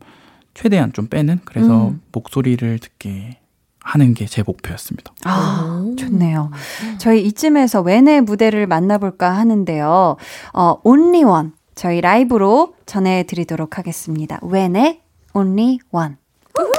[0.54, 2.00] 최대한 좀 빼는 그래서 음.
[2.12, 3.38] 목소리를 듣게
[3.83, 5.12] 하는 게 제 목표였습니다.
[5.24, 5.96] 아, 오.
[5.96, 6.50] 좋네요.
[6.98, 10.16] 저희 이쯤에서 웬의 무대를 만나볼까 하는데요.
[10.52, 11.50] 어, Only One.
[11.74, 14.38] 저희 라이브로 전해드리도록 하겠습니다.
[14.42, 15.00] 웬의
[15.35, 16.14] Only One.
[16.54, 16.72] 창문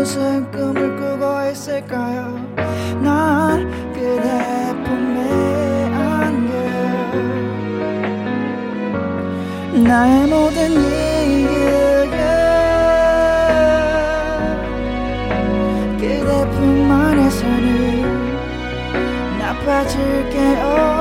[0.00, 2.34] 무슨 꿈을 꾸고 있을까요?
[3.02, 6.54] 난 그대 품에 안겨.
[9.86, 12.16] 나의 모든 이유가
[15.98, 17.60] 그대 품 안에서는
[19.38, 20.99] 나빠질게요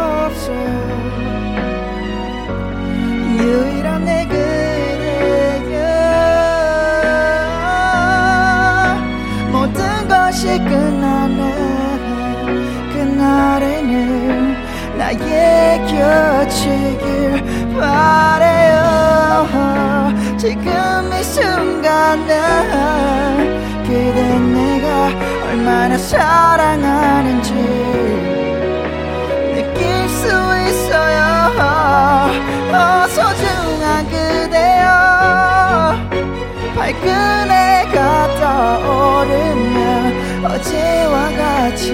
[15.89, 17.43] 곁이길
[17.79, 18.77] 바래요.
[20.37, 20.69] 지금
[21.19, 22.27] 이 순간은
[23.83, 25.09] 그대 내가
[25.47, 27.53] 얼마나 사랑하는지
[29.55, 30.27] 느낄 수
[30.67, 31.19] 있어요.
[32.71, 32.75] 어,
[33.07, 34.87] 소중한 그대여.
[36.75, 37.97] 발끈해가
[38.39, 39.83] 떠오르면
[40.45, 41.87] 어제와 같이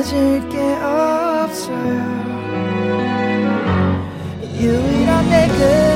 [0.00, 2.00] 나빠질 게 없어요.
[4.58, 5.89] 유일한 내그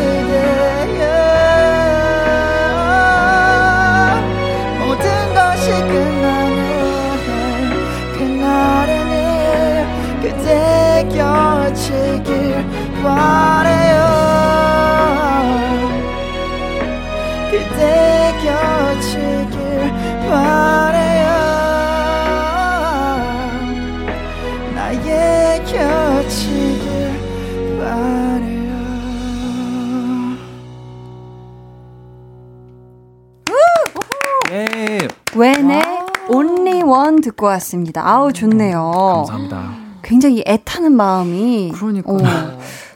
[37.34, 38.06] 듣고 왔습니다.
[38.08, 38.90] 아우 좋네요.
[39.26, 39.74] 감사합니다.
[40.02, 42.12] 굉장히 애타는 마음이 그러니까.
[42.12, 42.16] 어.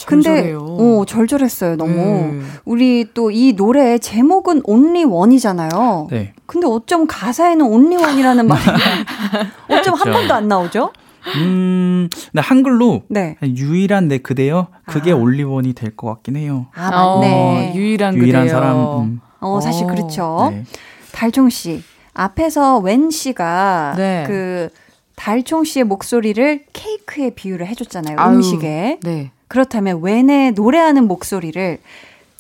[0.07, 0.59] 근데 절절해요.
[0.61, 1.93] 어 절절했어요 너무.
[1.95, 2.41] 네.
[2.65, 6.09] 우리 또 이 노래 제목은 Only One이잖아요.
[6.11, 6.33] 네.
[6.47, 8.63] 근데 어쩜 가사에는 Only One이라는 말이
[9.69, 10.13] 어쩜 한 그렇죠.
[10.13, 10.93] 번도 안 나오죠?
[11.37, 13.37] 음, 근데 한글로 네.
[13.43, 15.17] 유일한 내 그대여 그게 아.
[15.17, 16.67] 올리원이 될 것 같긴 해요.
[16.75, 17.71] 아 맞네.
[17.73, 18.55] 어, 유일한 유일한 그대요.
[18.61, 18.77] 사람.
[19.03, 20.49] 음, 어 사실 어, 그렇죠.
[20.53, 20.65] 네.
[21.13, 21.83] 달총 씨
[22.19, 24.25] 앞에서 웬 씨가 네.
[24.27, 24.69] 그
[25.15, 28.17] 달총 씨의 목소리를 케이크에 비유를 해줬잖아요.
[28.19, 28.37] 아유.
[28.37, 28.99] 음식에.
[29.03, 29.31] 네.
[29.47, 31.79] 그렇다면 웬의 노래하는 목소리를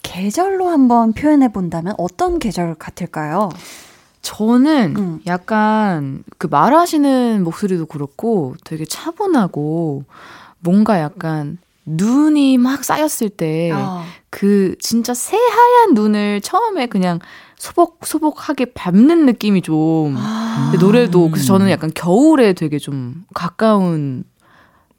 [0.02, 3.50] 계절로 한번 표현해 본다면 어떤 계절 같을까요?
[4.20, 5.20] 저는 음.
[5.26, 10.04] 약간 그 말하시는 목소리도 그렇고 되게 차분하고
[10.58, 14.04] 뭔가 약간 눈이 막 쌓였을 때그 아,
[14.80, 17.20] 진짜 새하얀 눈을 처음에 그냥
[17.58, 20.72] 소복소복하게 밟는 느낌이 좀 아.
[20.80, 24.24] 노래도 그래서 저는 약간 겨울에 되게 좀 가까운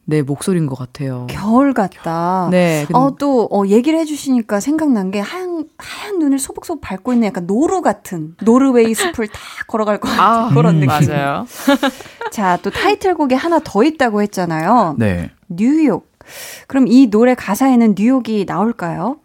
[0.10, 1.28] 내 목소리인 것 같아요.
[1.30, 2.48] 겨울 같다.
[2.50, 2.88] 네.
[2.94, 7.82] 어, 또, 어, 얘기를 해주시니까 생각난 게 하얀, 하얀 눈을 소복소복 밟고 있는 약간 노루
[7.82, 10.88] 같은, 노르웨이 숲을 다 걸어갈 것 같은 아, 그런 느낌.
[11.10, 11.46] 맞아요.
[12.32, 14.96] 자, 또 타이틀곡에 하나 더 있다고 했잖아요.
[14.98, 15.30] 네.
[15.48, 16.10] 뉴욕.
[16.68, 19.18] 그럼 이 노래 가사에는 뉴욕이 나올까요?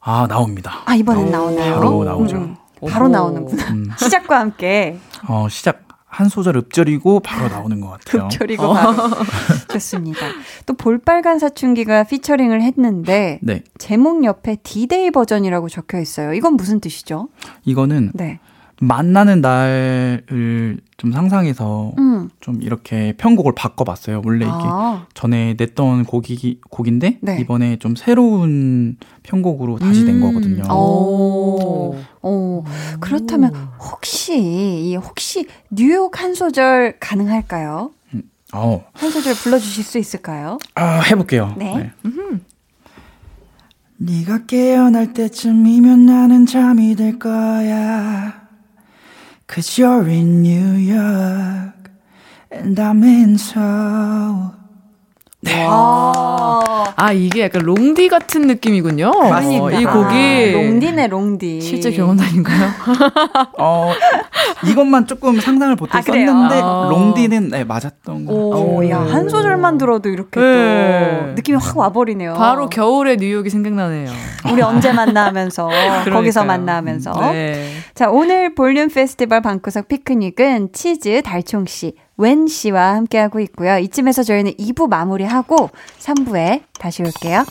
[0.00, 0.80] 아, 나옵니다.
[0.84, 1.74] 아, 이번엔 오, 나오나요?
[1.76, 2.36] 바로 나오죠.
[2.36, 2.56] 음, 음.
[2.90, 3.08] 바로.
[3.08, 3.64] 나오는구나.
[3.70, 8.28] 음, 시작과 함께 어, 시작 한 소절 읍절이고 바로 나오는 것 같아요.
[8.28, 8.92] 급절이고 바로
[9.72, 10.20] 좋습니다.
[10.64, 13.64] 또 볼빨간 사춘기가 피처링을 했는데 네.
[13.78, 16.32] 제목 옆에 디데이 버전이라고 적혀 있어요.
[16.32, 17.28] 이건 무슨 뜻이죠?
[17.64, 18.38] 이거는 네.
[18.80, 22.28] 만나는 날을 좀 상상해서 음.
[22.40, 24.22] 좀 이렇게 편곡을 바꿔봤어요.
[24.24, 27.38] 원래 이게 아, 전에 냈던 곡이 곡인데 네.
[27.40, 30.20] 이번에 좀 새로운 편곡으로 다시 낸 음.
[30.20, 30.64] 거거든요.
[30.72, 31.96] 오.
[32.26, 32.64] 어,
[33.00, 37.92] 그렇다면 혹시 이 혹시 뉴욕 한 소절 가능할까요?
[38.54, 40.58] 어, 한 소절 불러주실 수 있을까요?
[40.74, 41.54] 아, 해볼게요.
[41.58, 41.92] 네.
[43.98, 48.42] 네가 깨어날 때쯤이면 나는 잠이 들 거야
[49.48, 51.90] Cause you're in New York
[52.50, 54.63] And I'm in Seoul
[55.52, 59.10] 아, 아, 이게 약간 롱디 같은 느낌이군요.
[59.10, 59.64] 그러니까.
[59.64, 61.60] 어, 이 곡이 롱디네 롱디.
[61.60, 62.70] 실제 경험 아닌가요?
[63.58, 63.92] 어,
[64.66, 66.02] 이것만 조금 상상을 보태 아?
[66.02, 66.88] 썼는데 아.
[66.90, 68.64] 롱디는 네, 맞았던 것 같아요.
[68.64, 68.88] 오, 오.
[68.88, 71.22] 야, 한 소절만 들어도 이렇게 네.
[71.26, 72.34] 또 느낌이 확 와버리네요.
[72.34, 74.10] 바로 겨울의 뉴욕이 생각나네요.
[74.52, 75.68] 우리 언제 만나 하면서,
[76.04, 76.44] 거기서 그러니까요.
[76.44, 77.12] 만나 하면서.
[77.32, 77.72] 네.
[77.94, 83.78] 자, 오늘 볼륨 페스티벌 방구석 피크닉은 치즈 달총 씨, 웬 씨와 함께하고 있고요.
[83.78, 87.44] 이쯤에서 저희는 2부 마무리하고 3부에 다시 올게요.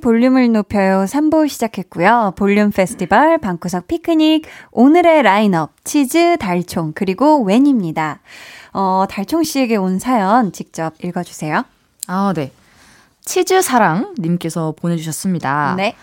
[0.00, 2.32] 볼륨을 높여요 3부 시작했고요.
[2.36, 8.20] 볼륨 페스티벌, 방구석 피크닉, 오늘의 라인업, 치즈, 달총, 그리고 웬입니다.
[8.72, 11.64] 어, 달총 씨에게 온 사연 직접 읽어주세요.
[12.06, 12.52] 아, 네.
[13.24, 15.74] 치즈 사랑 님께서 보내주셨습니다.
[15.76, 15.94] 네.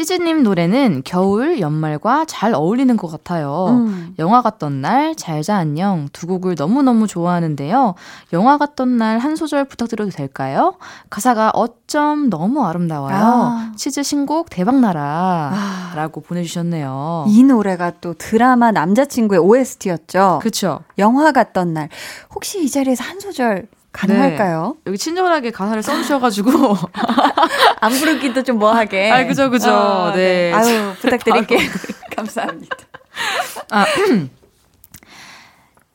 [0.00, 3.68] 치즈님 노래는 겨울, 연말과 잘 어울리는 것 같아요.
[3.70, 4.14] 음.
[4.18, 7.94] 영화 갔던 날, 잘자 안녕 두 곡을 너무너무 좋아하는데요.
[8.34, 10.74] 영화 갔던 날 한 소절 부탁드려도 될까요?
[11.08, 13.16] 가사가 어쩜 너무 아름다워요.
[13.16, 13.72] 아.
[13.76, 15.52] 치즈 신곡 대박나라.
[15.54, 15.92] 아.
[15.96, 17.24] 라고 보내주셨네요.
[17.28, 20.40] 이 노래가 또 드라마 남자친구의 OST였죠.
[20.42, 20.80] 그쵸.
[20.98, 21.88] 영화 갔던 날.
[22.34, 23.66] 혹시 이 자리에서 한 소절
[23.96, 24.76] 가능할까요?
[24.86, 26.50] 여기 친절하게 가사를 써주셔가지고.
[27.80, 29.10] 안 부르기도 좀 뭐하게.
[29.10, 29.70] 아, 그죠, 그죠.
[29.72, 30.52] 어, 네.
[30.52, 31.58] 아유, 부탁드릴게요.
[32.16, 32.76] 감사합니다.
[33.70, 33.86] 아,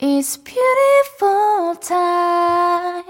[0.02, 3.04] It's beautiful time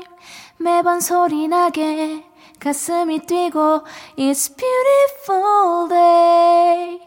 [0.58, 2.26] 매번 소리나게
[2.60, 3.86] 가슴이 뛰고
[4.18, 7.00] It's beautiful day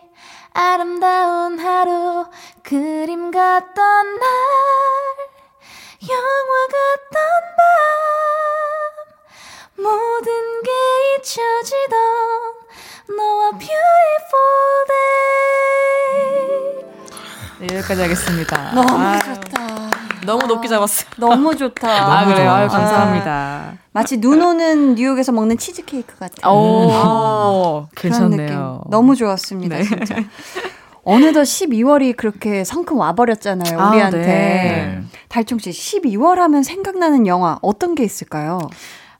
[0.54, 2.24] 아름다운 하루
[2.62, 4.28] 그림 같던 날
[17.66, 18.72] 네, 여기까지 하겠습니다.
[18.74, 19.90] 너무 아, 좋다.
[20.26, 21.08] 너무 높게 잡았어요.
[21.16, 22.20] 너무 좋다.
[22.20, 22.50] 아, 그래요?
[22.50, 22.68] 아유.
[22.68, 23.72] 감사합니다.
[23.92, 26.52] 마치 눈 오는 뉴욕에서 먹는 치즈케이크 같아요.
[26.52, 28.36] 오, 그런 느낌.
[28.36, 28.82] 괜찮네요.
[28.90, 29.82] 너무 좋았습니다, 네.
[29.82, 30.16] 진짜.
[31.04, 34.18] 어느덧 12월이 그렇게 성큼 와버렸잖아요, 아, 우리한테.
[34.18, 35.02] 네.
[35.28, 38.58] 달총 씨, 12월 하면 생각나는 영화 어떤 게 있을까요?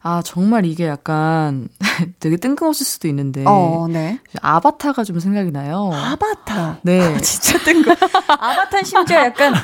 [0.07, 1.67] 아, 정말 이게 약간
[2.21, 3.43] 되게 뜬금없을 수도 있는데.
[3.47, 4.19] 어, 네.
[4.43, 5.91] 아바타가 좀 생각이 나요.
[5.95, 6.81] 아바타.
[6.83, 7.19] 네.
[7.23, 7.95] 진짜 뜬금.
[8.29, 9.55] 아바타 심지어 약간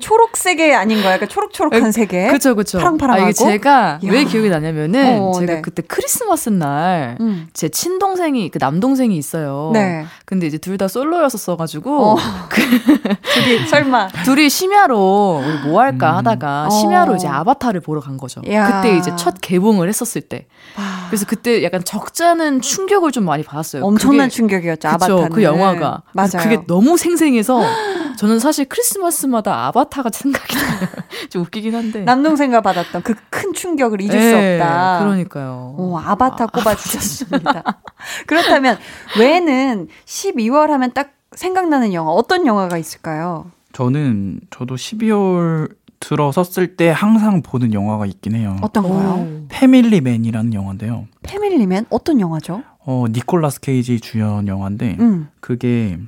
[0.00, 1.12] 초록색의 아닌 거야.
[1.12, 2.26] 약간 초록초록한 색에.
[2.32, 2.78] 그쵸, 그쵸.
[2.78, 3.24] 파랑파랑하고.
[3.26, 4.10] 아, 이게 제가 이야.
[4.12, 5.60] 왜 기억이 나냐면은 어, 제가 네.
[5.62, 7.46] 그때 크리스마스 날 음.
[7.52, 9.70] 제 친동생이, 그 남동생이 있어요.
[9.74, 10.06] 네.
[10.24, 12.16] 근데 이제 둘 다 솔로였었어가지고 어.
[12.48, 14.08] 둘이 설마.
[14.24, 16.16] 둘이 심야로 우리 뭐 할까 음.
[16.16, 16.70] 하다가 어.
[16.70, 18.42] 심야로 이제 아바타를 보러 간 거죠.
[18.50, 18.82] 야.
[18.82, 20.46] 그때 이제 첫 개봉을 했었을 때.
[20.76, 23.84] 아, 그래서 그때 약간 적잖은 충격을 좀 많이 받았어요.
[23.84, 25.30] 엄청난 그게- 충격이었죠, 그쵸, 아바타는.
[25.30, 26.02] 그 영화가.
[26.12, 26.30] 맞아요.
[26.42, 27.60] 그게 너무 생생해서
[28.18, 30.88] 저는 사실 크리스마스마다 아바타가 생각이 나요.
[31.30, 32.00] 좀 웃기긴 한데.
[32.04, 34.98] 남동생과 받았던 그 큰 충격을 잊을 수 네, 없다.
[35.00, 35.74] 그러니까요.
[35.76, 37.62] 오, 아바타 꼽아주셨습니다.
[38.26, 38.78] 그렇다면,
[39.18, 43.50] 왜는 12월 하면 딱 생각나는 영화, 어떤 영화가 있을까요?
[43.72, 45.68] 저는 저도 12월
[46.08, 48.56] 들어섰을 때 항상 보는 영화가 있긴 해요.
[48.60, 49.26] 어떤 거요?
[49.26, 49.46] 오.
[49.48, 51.06] 패밀리맨이라는 영화인데요.
[51.22, 51.86] 패밀리맨?
[51.88, 52.62] 어떤 영화죠?
[52.84, 55.28] 어, 니콜라스 케이지 주연 영화인데 음.
[55.40, 55.98] 그게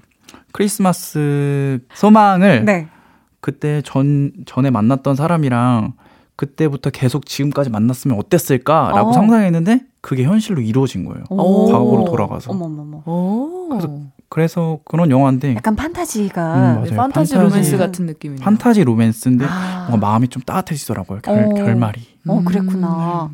[0.53, 2.88] 크리스마스 소망을 네.
[3.40, 5.94] 그때 전 전에 만났던 사람이랑
[6.36, 9.12] 그때부터 계속 지금까지 만났으면 어땠을까라고 어.
[9.14, 11.24] 상상했는데 그게 현실로 이루어진 거예요.
[11.30, 11.72] 오.
[11.72, 12.51] 과거로 돌아가서.
[12.51, 13.03] 어머머머.
[13.07, 13.68] 오.
[13.70, 13.88] 그래서
[14.29, 16.55] 그래서 그런 영화인데 약간 판타지가.
[16.83, 18.45] 음, 판타지 판타지- 로맨스 같은 느낌이네요.
[18.45, 19.87] 판타지 로맨스인데 아.
[19.89, 21.20] 뭔가 마음이 좀 따뜻해지더라고요.
[21.22, 21.55] 결, 어.
[21.55, 22.01] 결말이.
[22.27, 22.45] 어, 음.
[22.45, 23.31] 그랬구나.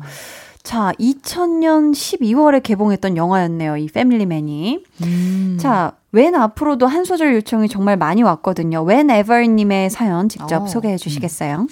[0.61, 3.75] 자, 2000년 12월에 개봉했던 영화였네요.
[3.77, 4.83] 이 패밀리맨이.
[5.03, 5.57] 음.
[5.59, 8.85] 자, 웬 앞으로도 한 소절 요청이 정말 많이 왔거든요.
[8.87, 10.67] whenever님의 사연 직접 어.
[10.67, 11.67] 소개해 주시겠어요?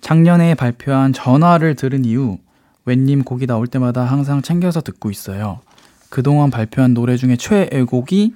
[0.00, 2.38] 작년에 발표한 전화를 들은 이후
[2.84, 5.60] 웬님 곡이 나올 때마다 항상 챙겨서 듣고 있어요.
[6.10, 8.34] 그동안 발표한 노래 중에 최애곡이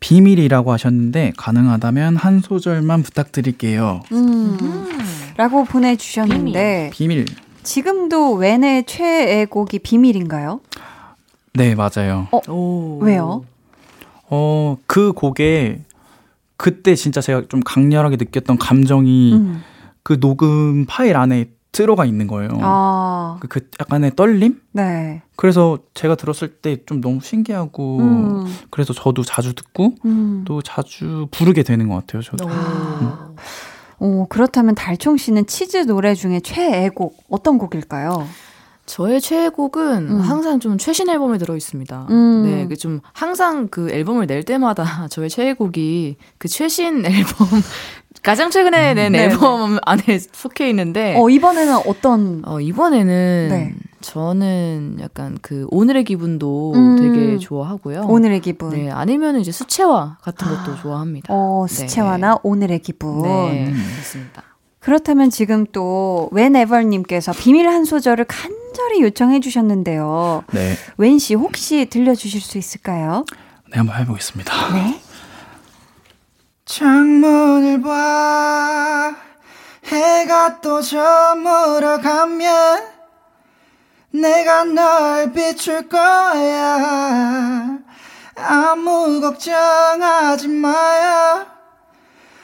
[0.00, 4.02] 비밀이라고 하셨는데 가능하다면 한 소절만 부탁드릴게요.
[4.12, 4.58] 음.
[5.36, 7.24] 라고 보내주셨는데, 비밀.
[7.62, 10.60] 지금도 웬의 최애곡이 비밀인가요?
[11.54, 12.28] 네, 맞아요.
[12.48, 12.98] 오.
[13.00, 13.44] 왜요?
[14.28, 15.82] 어, 그 곡에
[16.56, 19.62] 그때 진짜 제가 좀 강렬하게 느꼈던 감정이 음.
[20.02, 22.50] 그 녹음 파일 안에 들어가 있는 거예요.
[22.60, 24.60] 아, 그, 그 약간의 떨림?
[24.72, 25.22] 네.
[25.36, 30.44] 그래서 제가 들었을 때 좀 너무 신기하고 음, 그래서 저도 자주 듣고 음.
[30.46, 32.22] 또 자주 부르게 되는 것 같아요.
[32.22, 32.46] 저도.
[32.46, 33.34] 오.
[34.04, 38.26] 오, 그렇다면 달총 씨는 치즈 노래 중에 최애곡 어떤 곡일까요?
[38.84, 40.20] 저의 최애곡은 음.
[40.20, 42.08] 항상 좀 최신 앨범에 들어 있습니다.
[42.10, 42.42] 음.
[42.44, 47.46] 네, 그 좀 항상 그 앨범을 낼 때마다 저의 최애곡이 그 최신 앨범
[48.22, 49.24] 가장 최근에 낸 네네.
[49.24, 53.74] 앨범 안에 속해 있는데 어, 이번에는 어떤, 어, 이번에는 네.
[54.00, 56.96] 저는 약간 그 오늘의 기분도 음.
[56.96, 58.02] 되게 좋아하고요.
[58.08, 58.70] 오늘의 기분?
[58.70, 61.32] 네, 아니면 이제 수채화 같은 것도 좋아합니다.
[61.32, 61.74] 어, 네.
[61.74, 63.22] 수채화나 오늘의 기분.
[63.22, 63.86] 네, 음.
[63.92, 64.42] 그렇습니다.
[64.78, 70.42] 그렇다면 지금 또 whenever님께서 비밀 한 소절을 간절히 요청해 주셨는데요.
[70.52, 70.74] 네.
[70.96, 73.24] 웬씨 혹시 들려주실 수 있을까요?
[73.70, 74.74] 네, 한번 해보겠습니다.
[74.74, 75.00] 네.
[76.64, 79.14] 창문을 봐.
[79.84, 82.88] 해가 또 저물어 가면
[84.12, 87.78] 내가 널 비출 거야.
[88.36, 91.46] 아무 걱정하지 마요.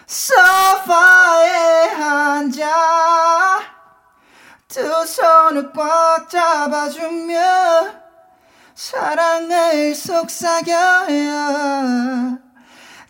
[0.07, 3.61] 소파에 앉아.
[4.69, 7.99] 두 손을 꽉 잡아주며
[8.75, 11.59] 사랑을 속삭여요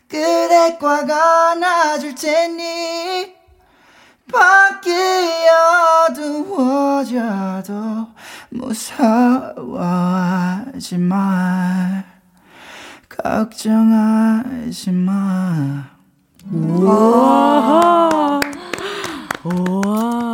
[0.08, 3.36] 그대 꽉 안아줄 테니
[4.32, 4.90] 밖이
[6.08, 7.72] 어두워져도
[8.50, 9.68] 무서워하지
[10.98, 12.04] 마
[13.22, 15.84] 걱정하지 마.
[16.52, 18.40] 와.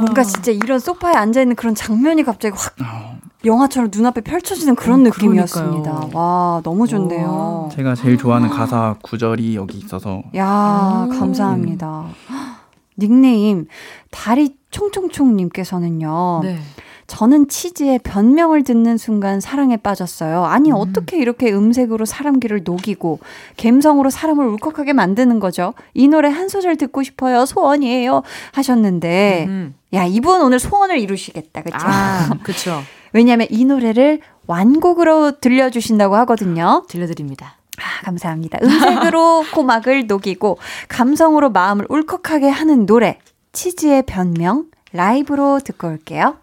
[0.04, 5.00] 뭔가 진짜 이런 소파에 앉아 있는 그런 장면이 갑자기 확 어, 영화처럼 눈앞에 펼쳐지는 그런
[5.00, 5.90] 어, 느낌이었습니다.
[5.90, 6.10] 그러니까요.
[6.18, 7.70] 와, 너무 좋네요.
[7.72, 12.06] 제가 제일 좋아하는 가사 구절이 여기 있어서 야, 감사합니다.
[12.98, 13.66] 닉네임
[14.10, 16.40] 다리 총총총님께서는요.
[16.42, 16.58] 네.
[17.06, 20.44] 저는 치즈의 변명을 듣는 순간 사랑에 빠졌어요.
[20.44, 20.76] 아니 음.
[20.76, 23.18] 어떻게 이렇게 음색으로 사람 귀를 녹이고
[23.58, 25.74] 감성으로 사람을 울컥하게 만드는 거죠.
[25.92, 27.44] 이 노래 한 소절 듣고 싶어요.
[27.44, 28.22] 소원이에요.
[28.52, 29.74] 하셨는데 음.
[29.94, 31.62] 야 이분 오늘 소원을 이루시겠다.
[31.62, 31.86] 그렇죠?
[31.86, 32.82] 아, 그쵸.
[33.12, 36.84] 왜냐하면 이 노래를 완곡으로 들려주신다고 하거든요.
[36.88, 37.56] 들려드립니다.
[37.78, 38.58] 아, 감사합니다.
[38.62, 43.18] 음색으로 고막을 녹이고 감성으로 마음을 울컥하게 하는 노래
[43.52, 46.36] 치즈의 변명 라이브로 듣고 올게요.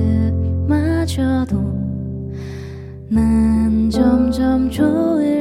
[3.08, 5.33] 난 점점 좋을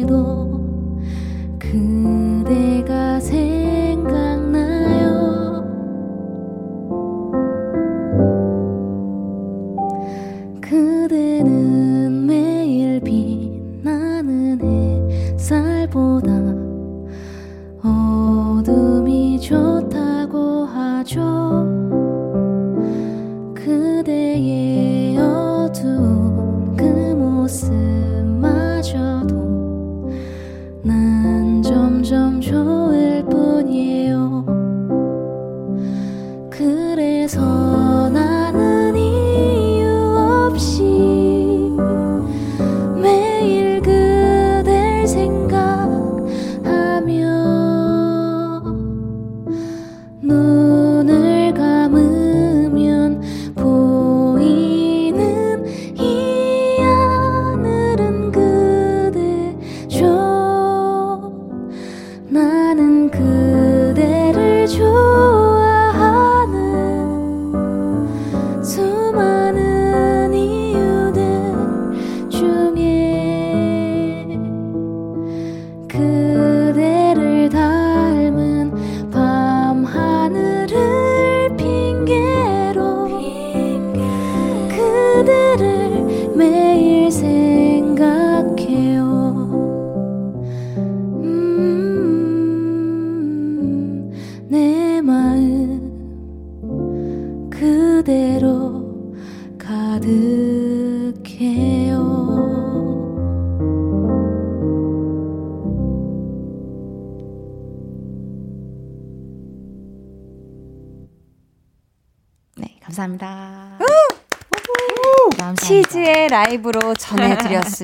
[0.00, 0.49] 해도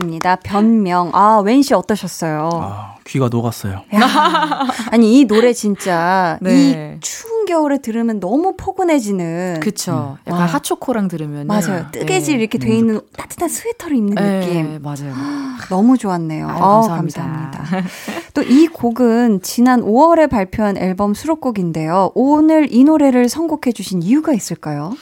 [0.00, 0.36] 전해드렸습니다.
[0.36, 1.10] 변명.
[1.14, 2.50] 아, 웬씨 어떠셨어요?
[2.52, 3.82] 아, 귀가 녹았어요.
[3.94, 6.96] 야, 아니 이 노래 진짜 네.
[6.96, 10.18] 이 추운 겨울에 들으면 너무 포근해지는 그쵸.
[10.26, 10.46] 약간 와.
[10.46, 11.86] 핫초코랑 들으면 맞아요.
[11.92, 14.62] 뜨개질 이렇게 돼 있는 따뜻한 스웨터를 입는 느낌.
[14.72, 15.14] 네, 맞아요.
[15.68, 16.48] 너무 좋았네요.
[16.48, 17.64] 아유, 어, 감사합니다.
[18.34, 22.12] 또 이 곡은 지난 5월에 발표한 앨범 수록곡인데요.
[22.14, 24.92] 오늘 이 노래를 선곡해 주신 이유가 있을까요?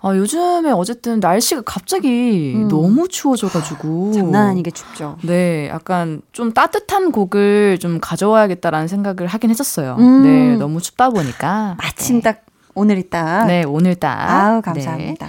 [0.00, 2.68] 아, 요즘에 어쨌든 날씨가 갑자기 음.
[2.68, 4.12] 너무 추워져가지고.
[4.12, 5.18] 장난 아니게 춥죠.
[5.22, 9.96] 네, 약간 좀 따뜻한 곡을 좀 가져와야겠다라는 생각을 하긴 했었어요.
[9.98, 10.22] 음.
[10.22, 11.76] 네, 너무 춥다 보니까.
[11.78, 12.42] 마침 딱
[12.74, 13.46] 오늘이 딱.
[13.46, 14.30] 네, 오늘 딱.
[14.30, 15.28] 아우, 감사합니다.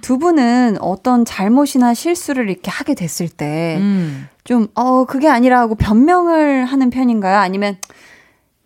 [0.00, 3.36] 두 분은 어떤 잘못이나 실수를 이렇게 하게 됐을 네.
[3.36, 4.28] 때, 음.
[4.44, 7.36] 좀, 어, 그게 아니라 하고 변명을 하는 편인가요?
[7.36, 7.76] 아니면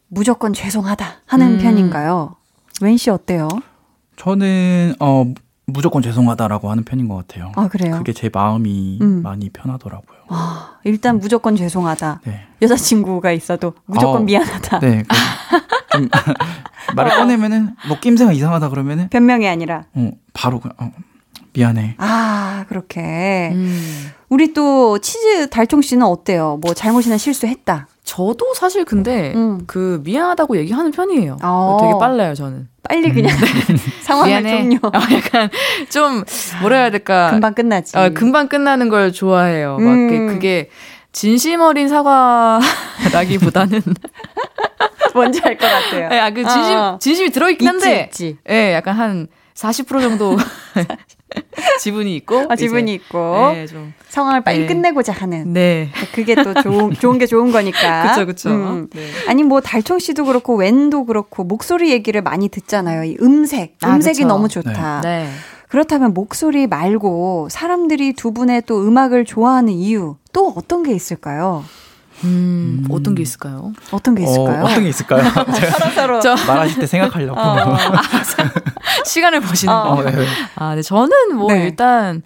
[0.07, 1.59] 무조건 죄송하다 하는 음.
[1.59, 2.37] 편인가요?
[2.81, 3.49] 웬씨 어때요?
[4.17, 5.25] 저는 어
[5.67, 7.53] 무조건 죄송하다라고 하는 편인 것 같아요.
[7.57, 7.97] 아, 그래요?
[7.97, 9.23] 그게 제 마음이 음.
[9.23, 10.19] 많이 편하더라고요.
[10.29, 12.21] 아, 일단 무조건 죄송하다.
[12.25, 12.41] 네.
[12.61, 14.81] 여자친구가 있어도 무조건 어, 미안하다.
[14.81, 15.03] 네.
[15.09, 16.09] 그- 좀
[16.97, 17.17] 말을 어.
[17.17, 19.85] 꺼내면은 뭐 낌새가 이상하다 그러면은 변명이 아니라.
[19.95, 20.91] 어 바로 그냥 어,
[21.55, 21.95] 미안해.
[21.99, 23.51] 아, 그렇게.
[23.55, 24.11] 음.
[24.29, 26.59] 우리 또 치즈 달총 씨는 어때요?
[26.61, 27.87] 뭐 잘못이나 실수했다.
[28.05, 29.63] 저도 사실 근데 음.
[29.67, 31.39] 그 미안하다고 얘기하는 편이에요.
[31.43, 31.79] 어.
[31.81, 32.69] 되게 빨라요, 저는.
[32.83, 33.35] 빨리 그냥
[34.05, 34.59] 상황을 미안해.
[34.63, 34.77] 종료.
[34.83, 35.49] 어, 약간
[35.91, 36.23] 좀
[36.61, 37.31] 뭐라 해야 될까?
[37.31, 37.97] 금방 끝나지.
[37.97, 39.79] 어, 금방 끝나는 걸 좋아해요.
[39.79, 40.09] 막 음.
[40.09, 40.71] 그게, 그게
[41.13, 43.81] 진심 어린 사과라기보다는
[45.15, 46.21] 뭔지 알 것 같아요.
[46.23, 46.99] 아, 그 진심 어.
[47.01, 48.39] 진심이 들어 있긴 한데 있지, 있지.
[48.51, 50.37] 예, 약간 한 40% 정도
[51.81, 54.67] 지분이 있고 아, 지분이 있고 예, 좀 상황을 빨리 네.
[54.67, 55.53] 끝내고자 하는.
[55.53, 55.91] 네.
[56.15, 58.13] 그게 또 좋은 좋은 게 좋은 거니까.
[58.15, 58.51] 그쵸, 그쵸.
[58.51, 58.89] 음.
[58.93, 59.09] 네.
[59.29, 63.05] 아니 뭐 달총 씨도 그렇고 웬도 그렇고 목소리 얘기를 많이 듣잖아요.
[63.05, 64.29] 이 음색, 아, 음색이 그쵸.
[64.29, 65.01] 너무 좋다.
[65.03, 65.29] 네.
[65.69, 71.65] 그렇다면 목소리 말고 사람들이 두 분의 또 음악을 좋아하는 이유 또 어떤 게 있을까요?
[72.23, 73.73] 음, 어떤 게 있을까요?
[73.91, 74.63] 어떤 게 있을까요?
[74.63, 75.25] 어, 어떤 게 있을까요?
[75.95, 77.39] 서로 저 말하실 때 생각하려고.
[77.39, 77.77] 어.
[79.05, 79.83] 시간을 보시는 어.
[79.83, 79.91] 거.
[79.91, 80.27] 어, 네.
[80.57, 80.83] 아, 네.
[80.83, 81.65] 저는 뭐 네.
[81.65, 82.23] 일단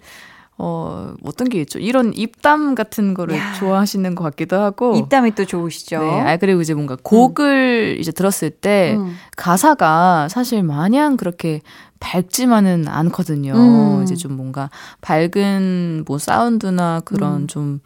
[0.61, 1.79] 어, 어떤 게 있죠?
[1.79, 3.53] 이런 입담 같은 거를 야.
[3.53, 4.95] 좋아하시는 것 같기도 하고.
[4.97, 6.01] 입담이 또 좋으시죠.
[6.01, 6.21] 네.
[6.21, 9.15] 아, 그리고 이제 뭔가 곡을 이제 들었을 때 음.
[9.37, 11.61] 가사가 사실 마냥 그렇게
[12.01, 13.53] 밝지만은 않거든요.
[13.53, 14.03] 음.
[14.03, 14.69] 이제 좀 뭔가
[14.99, 17.47] 밝은 뭐 사운드나 그런 음.
[17.47, 17.79] 좀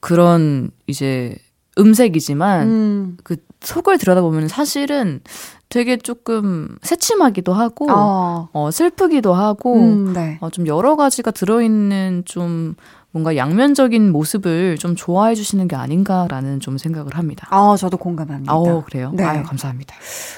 [0.00, 1.36] 그런 이제
[1.78, 3.16] 음색이지만 음.
[3.24, 5.20] 그 속을 들여다보면 사실은
[5.68, 8.48] 되게 조금 새침하기도 하고 어.
[8.52, 10.38] 어, 슬프기도 하고 음, 네.
[10.40, 12.74] 어, 좀 여러 가지가 들어있는 좀
[13.10, 17.46] 뭔가 양면적인 모습을 좀 좋아해 주시는 게 아닌가라는 좀 생각을 합니다.
[17.50, 18.52] 아, 저도 공감합니다.
[18.52, 19.12] 아우 그래요?
[19.14, 19.24] 네.
[19.24, 19.94] 아유 감사합니다.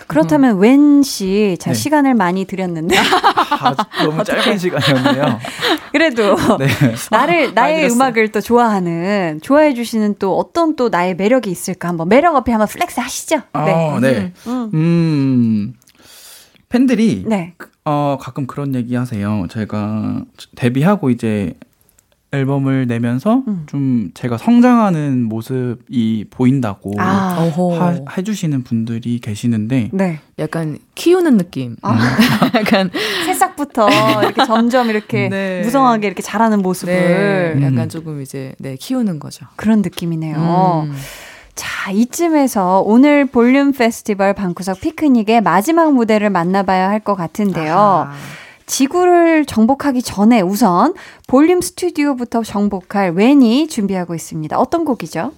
[0.07, 1.75] 그렇다면 웬 씨, 자 네.
[1.75, 2.97] 시간을 많이 드렸는데
[3.61, 5.39] 아, 너무 짧은 시간이었네요.
[5.91, 6.69] 그래도 네.
[7.11, 7.97] 나를 나의 들었어요.
[7.97, 12.69] 음악을 또 좋아하는 좋아해 주시는 또 어떤 또 나의 매력이 있을까 한번 매력 어필 한번
[12.69, 13.43] flex 하시죠.
[13.53, 14.33] 어, 네.
[14.47, 14.71] 음.
[14.73, 15.75] 음.
[16.69, 17.55] 팬들이 네.
[17.85, 19.47] 어, 가끔 그런 얘기 하세요.
[19.51, 20.23] 제가
[20.55, 21.55] 데뷔하고 이제
[22.33, 23.65] 앨범을 내면서 음.
[23.67, 27.51] 좀 제가 성장하는 모습이 보인다고 아.
[27.57, 30.21] 하, 해주시는 분들이 계시는데 네.
[30.39, 31.77] 약간 키우는 느낌.
[31.83, 31.99] 아.
[32.55, 32.91] 약간
[33.27, 33.89] 새싹부터
[34.23, 35.63] 이렇게 점점 이렇게 네.
[35.65, 37.63] 무성하게 이렇게 자라는 모습을 네, 음.
[37.63, 39.47] 약간 조금 이제 네 키우는 거죠.
[39.57, 40.87] 그런 느낌이네요.
[40.89, 40.95] 음.
[41.57, 47.75] 자, 이쯤에서 오늘 볼륨 페스티벌 방구석 피크닉의 마지막 무대를 만나봐야 할 것 같은데요.
[47.77, 48.13] 아.
[48.71, 50.95] 지구를 정복하기 전에 우선
[51.27, 54.57] 볼륨 스튜디오부터 정복할 웬이 준비하고 있습니다.
[54.57, 55.33] 어떤 곡이죠?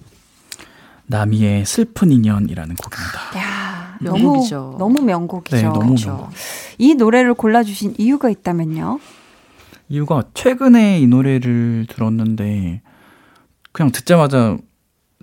[1.07, 3.39] 나미의 슬픈 인연이라는 곡입니다.
[3.39, 4.75] 야, 명곡이죠.
[4.77, 5.55] 너무, 너무 명곡이죠.
[5.57, 6.09] 네, 너무 그렇죠.
[6.09, 6.29] 명곡.
[6.77, 8.99] 이 노래를 골라주신 이유가 있다면요?
[9.89, 12.81] 이유가 최근에 이 노래를 들었는데
[13.71, 14.57] 그냥 듣자마자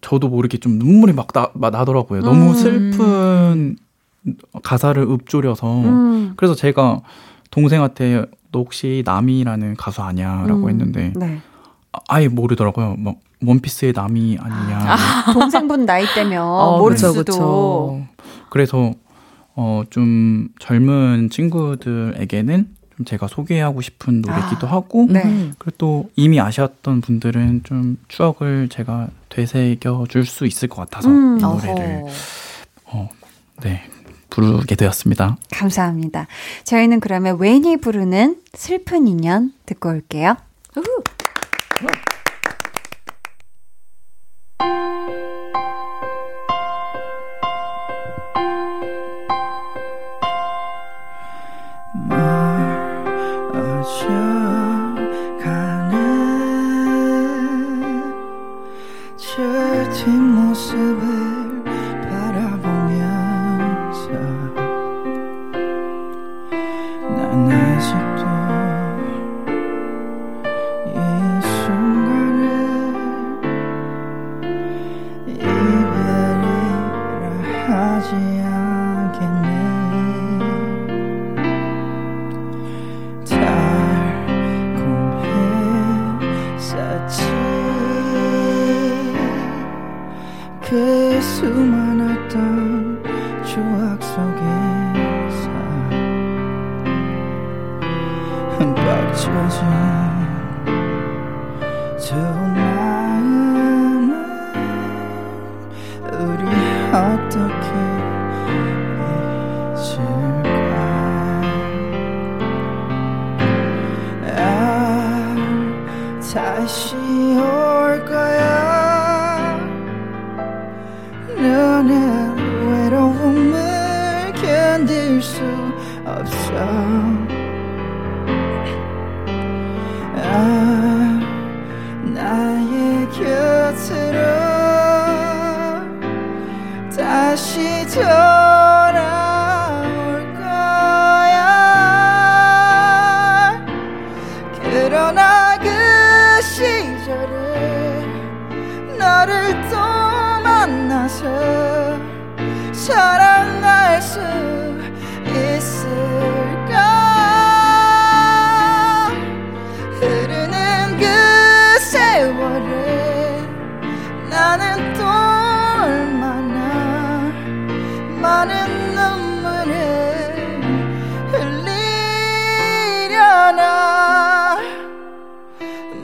[0.00, 2.22] 저도 모르게 좀 눈물이 막, 나, 막 나더라고요.
[2.22, 2.54] 너무 음.
[2.54, 3.76] 슬픈
[4.64, 6.32] 가사를 읊조려서 음.
[6.36, 7.02] 그래서 제가
[7.50, 10.68] 동생한테 너 혹시 남이라는 가수 아냐라고 음.
[10.70, 11.40] 했는데 네.
[11.92, 12.96] 아- 아예 모르더라고요.
[12.98, 14.96] 막 원피스의 남이 아니냐.
[15.32, 17.22] 동생분 나이 때면 어, 모를 그쵸, 수도.
[17.32, 18.06] 그쵸.
[18.50, 18.92] 그래서
[19.56, 25.22] 어 좀 젊은 친구들에게는 좀 제가 소개하고 싶은 노래기도 하고 네.
[25.24, 25.54] 음.
[25.58, 31.38] 그리고 또 이미 아셨던 분들은 좀 추억을 제가 되새겨 줄 수 있을 것 같아서 음.
[31.38, 32.04] 이 노래를
[32.84, 33.08] 어허.
[33.62, 33.82] 네
[34.30, 35.36] 부르게 되었습니다.
[35.52, 36.26] 감사합니다.
[36.64, 40.36] 저희는 그러면 웬이 부르는 슬픈 인연 듣고 올게요.
[40.74, 40.84] 널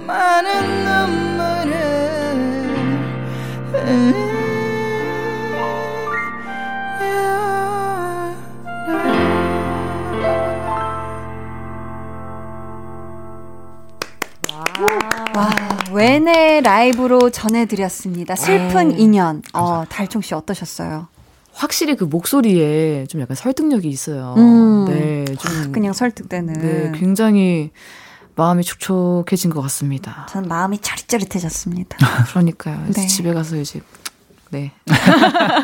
[0.04, 1.96] 많은 눈물을
[15.34, 15.50] 와,
[15.92, 18.36] 웬의 라이브로 전해드렸습니다.
[18.36, 19.42] 슬픈 인연.
[19.52, 21.08] 어, 달총 씨 어떠셨어요?
[21.52, 24.34] 확실히 그 목소리에 좀 약간 설득력이 있어요.
[24.36, 24.84] 음.
[24.88, 26.52] 네, 좀 그냥 설득되는.
[26.54, 27.70] 네, 굉장히
[28.36, 30.26] 마음이 촉촉해진 것 같습니다.
[30.30, 31.96] 전 마음이 짜릿짜릿해졌습니다.
[32.28, 32.84] 그러니까요.
[32.90, 33.06] 이제 네.
[33.06, 33.80] 집에 가서 이제
[34.50, 34.72] 네.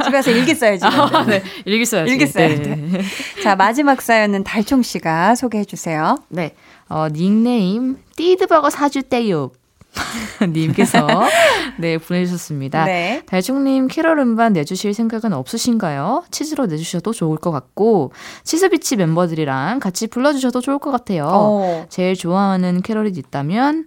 [0.04, 0.84] 집에서 일기 써야지.
[1.28, 2.10] 네, 일기 써야지.
[2.10, 2.62] 일기 써야 네.
[2.62, 3.02] 돼.
[3.42, 6.16] 자, 마지막 사연은 달총 씨가 소개해 주세요.
[6.28, 6.54] 네.
[6.88, 9.50] 어, 닉네임 띠드버거 사주대요.
[10.52, 11.06] 님께서
[11.78, 12.84] 네 보내주셨습니다.
[12.84, 13.22] 네.
[13.26, 16.24] 달중님 캐럴 음반 내주실 생각은 없으신가요?
[16.30, 18.12] 치즈로 내주셔도 좋을 것 같고
[18.44, 21.28] 치스비치 멤버들이랑 같이 불러주셔도 좋을 것 같아요.
[21.30, 21.86] 어.
[21.88, 23.86] 제일 좋아하는 캐럴이 있다면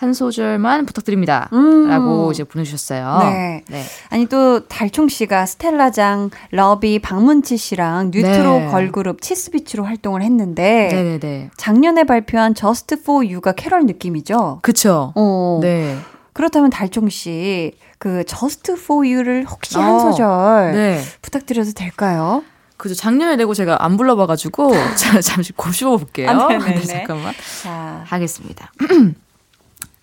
[0.00, 1.50] 한 소절만 부탁드립니다.
[1.52, 1.86] 음.
[1.90, 3.18] 라고 이제 보내주셨어요.
[3.20, 3.64] 네.
[3.68, 3.84] 네.
[4.08, 8.66] 아니 또 달총 씨가 스텔라장, 러비, 박문치 씨랑 뉴트로 네.
[8.68, 11.50] 걸그룹 치스비치로 활동을 했는데 네네네.
[11.58, 14.60] 작년에 발표한 Just for You가 캐럴 느낌이죠.
[14.62, 15.12] 그쵸.
[15.16, 15.58] 어.
[15.60, 15.98] 네.
[16.32, 19.98] 그렇다면 달총 씨, 그 Just for You를 혹시 한 어.
[19.98, 21.02] 소절 네.
[21.20, 22.42] 부탁드려도 될까요?
[22.78, 22.94] 그죠.
[22.94, 26.30] 작년에 내고 제가 안 불러봐가지고 자, 잠시 고심해 볼게요.
[26.30, 26.80] 아, 네네네.
[26.86, 27.34] 잠깐만.
[27.62, 28.72] 자, 하겠습니다.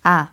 [0.08, 0.28] 아.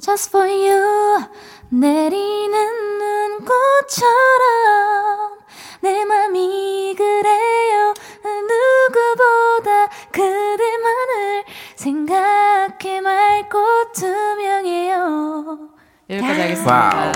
[0.00, 1.26] Just for you
[1.68, 2.58] 내리는
[2.98, 4.08] 눈꽃처럼
[5.82, 7.92] 내 맘이 그래요
[8.24, 11.44] 누구보다 그대만을
[11.76, 15.58] 생각해 맑고 투명해요
[16.08, 17.12] 여기까지 하겠습니다.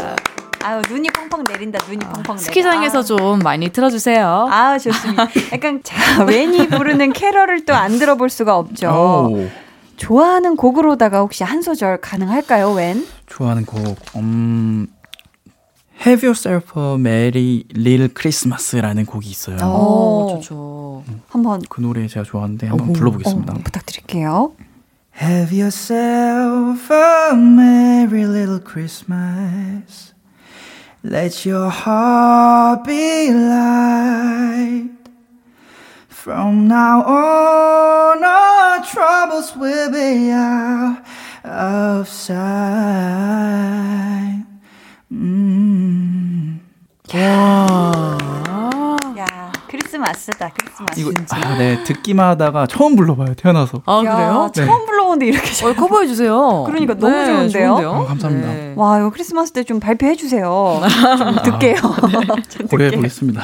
[0.63, 1.79] 아유 눈이 펑펑 내린다.
[1.87, 2.37] 눈이 펑펑 내린다.
[2.39, 3.03] 스키장에서 아.
[3.03, 4.49] 좀 많이 틀어주세요.
[4.51, 5.29] 아, 좋습니다.
[5.53, 5.95] 약간 자,
[6.25, 8.89] 웬이 부르는 캐럴을 또 안 들어볼 수가 없죠.
[8.91, 9.49] 오,
[9.97, 13.07] 좋아하는 곡으로다가 혹시 한 소절 가능할까요, 웬?
[13.27, 13.97] 좋아하는 곡.
[14.17, 14.87] 음,
[16.07, 19.57] Have Yourself a Merry Little Christmas라는 곡이 있어요.
[19.57, 19.61] 오.
[19.67, 21.05] 어, 좋죠.
[21.29, 23.55] 한번 그 노래 제가 좋아하는데 한번 불러보겠습니다.
[23.55, 24.53] 어, 부탁드릴게요.
[25.21, 30.13] Have yourself a merry little Christmas.
[31.03, 34.96] Let your heart be light.
[36.27, 40.99] From now on, our troubles will be out
[41.45, 42.35] of sight.
[45.09, 46.59] Mm.
[49.17, 50.99] 야, 크리스마스다, 크리스마스.
[50.99, 53.83] 이거 아, 네 듣기만 하다가 처음 불러봐요 태어나서.
[53.87, 54.51] 아, 야, 그래요?
[54.53, 55.71] 처음 불러 보는데 이렇게 잘.
[55.71, 56.65] 어, 커버해 주세요.
[56.67, 57.69] 그러니까 너무 좋은데요?
[57.69, 57.91] 좋은데요?
[57.93, 58.49] 아, 감사합니다.
[58.49, 58.73] 네.
[58.77, 60.81] 와, 이거 크리스마스 때 좀 발표해 주세요.
[61.19, 61.75] 좀 듣게요.
[62.49, 62.91] 좀 고려해.
[62.93, 63.43] 보겠습니다.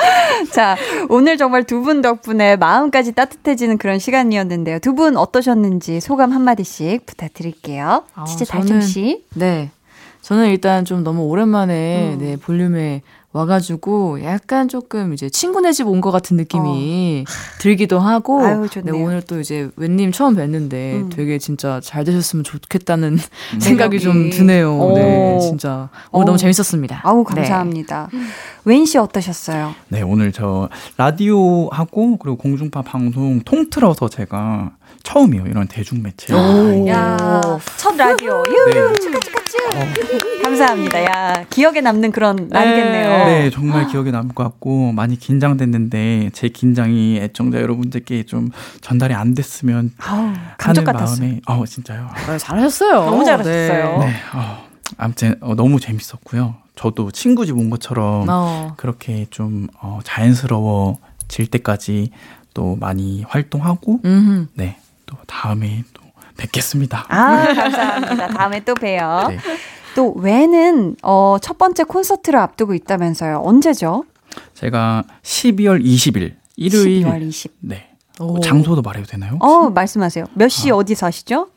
[0.52, 0.76] 자,
[1.08, 4.78] 오늘 정말 두 분 덕분에 마음까지 따뜻해지는 그런 시간이었는데요.
[4.80, 8.04] 두 분 어떠셨는지 소감 한 마디씩 부탁드릴게요.
[8.14, 9.24] 아, 진짜 저는- 달총 씨.
[9.34, 9.70] 네.
[10.22, 12.18] 저는 일단 좀 너무 오랜만에 음.
[12.18, 13.02] 네, 볼륨에
[13.34, 17.24] 와가지고 약간 조금 이제 친구네 집 온 것 같은 느낌이
[17.60, 18.44] 들기도 하고 어.
[18.46, 19.04] 아유, 네, 좋네요.
[19.04, 21.10] 오늘 또 이제 웬님 처음 뵀는데 음.
[21.12, 23.18] 되게 진짜 잘 되셨으면 좋겠다는
[23.58, 24.30] 생각이 좀.
[24.30, 24.78] 드네요.
[24.78, 24.94] 오.
[24.96, 26.26] 네, 진짜 오늘 오.
[26.26, 27.00] 너무 재밌었습니다.
[27.04, 27.34] 아우, 네.
[27.34, 28.08] 감사합니다.
[28.64, 29.74] 웬씨 어떠셨어요?
[29.88, 34.70] 네 오늘 저 라디오 하고 그리고 공중파 방송 통틀어서 제가
[35.04, 35.44] 처음이에요.
[35.46, 36.34] 이런 대중 매체.
[36.34, 36.88] 오.
[36.88, 37.40] 야,
[37.76, 38.42] 첫 라디오.
[38.48, 38.72] 유, 네.
[39.00, 40.42] 축하, 축하, 축하.
[40.42, 41.04] 감사합니다.
[41.04, 43.26] 야, 기억에 남는 그런 날이겠네요.
[43.26, 48.50] 네, 정말 기억에 남을 것 같고 많이 긴장됐는데 제 긴장이 애청자 여러분들께 좀
[48.80, 51.26] 전달이 안 됐으면 아우, 감쪽 하는 같았어요.
[51.26, 52.08] 마음에 어 진짜요.
[52.26, 53.04] 네, 잘하셨어요.
[53.04, 53.98] 너무 잘하셨어요.
[53.98, 54.64] 네, 어,
[54.96, 56.54] 아무튼 어, 너무 재밌었고요.
[56.76, 58.72] 저도 친구 집 온 것처럼 어.
[58.78, 62.10] 그렇게 좀 어, 자연스러워질 때까지
[62.54, 64.48] 또 많이 활동하고 음.
[64.54, 64.76] 네,
[65.06, 66.02] 또 다음에 또
[66.36, 67.04] 뵙겠습니다.
[67.08, 68.28] 아, 감사합니다.
[68.28, 69.26] 다음에 또 봬요.
[69.30, 69.38] 네.
[69.94, 73.42] 또 외는 어, 첫 번째 콘서트를 앞두고 있다면서요.
[73.44, 74.04] 언제죠?
[74.54, 77.50] 제가 12월 20일 일요일 12월 20일.
[77.60, 77.90] 네.
[78.20, 78.40] 오.
[78.40, 79.38] 장소도 말해도 되나요?
[79.40, 80.26] 어, 말씀하세요.
[80.34, 80.76] 몇시 아.
[80.76, 81.48] 어디서 하시죠?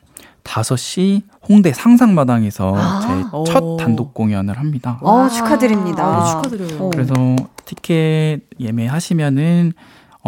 [0.43, 3.25] 5시 홍대 상상마당에서 아.
[3.35, 3.77] 제첫 오.
[3.77, 4.97] 단독 공연을 합니다.
[5.01, 5.29] 어, 와.
[5.29, 6.03] 축하드립니다.
[6.05, 6.85] 아, 축하드려요.
[6.85, 6.89] 어.
[6.89, 7.13] 그래서
[7.65, 9.73] 티켓 예매하시면은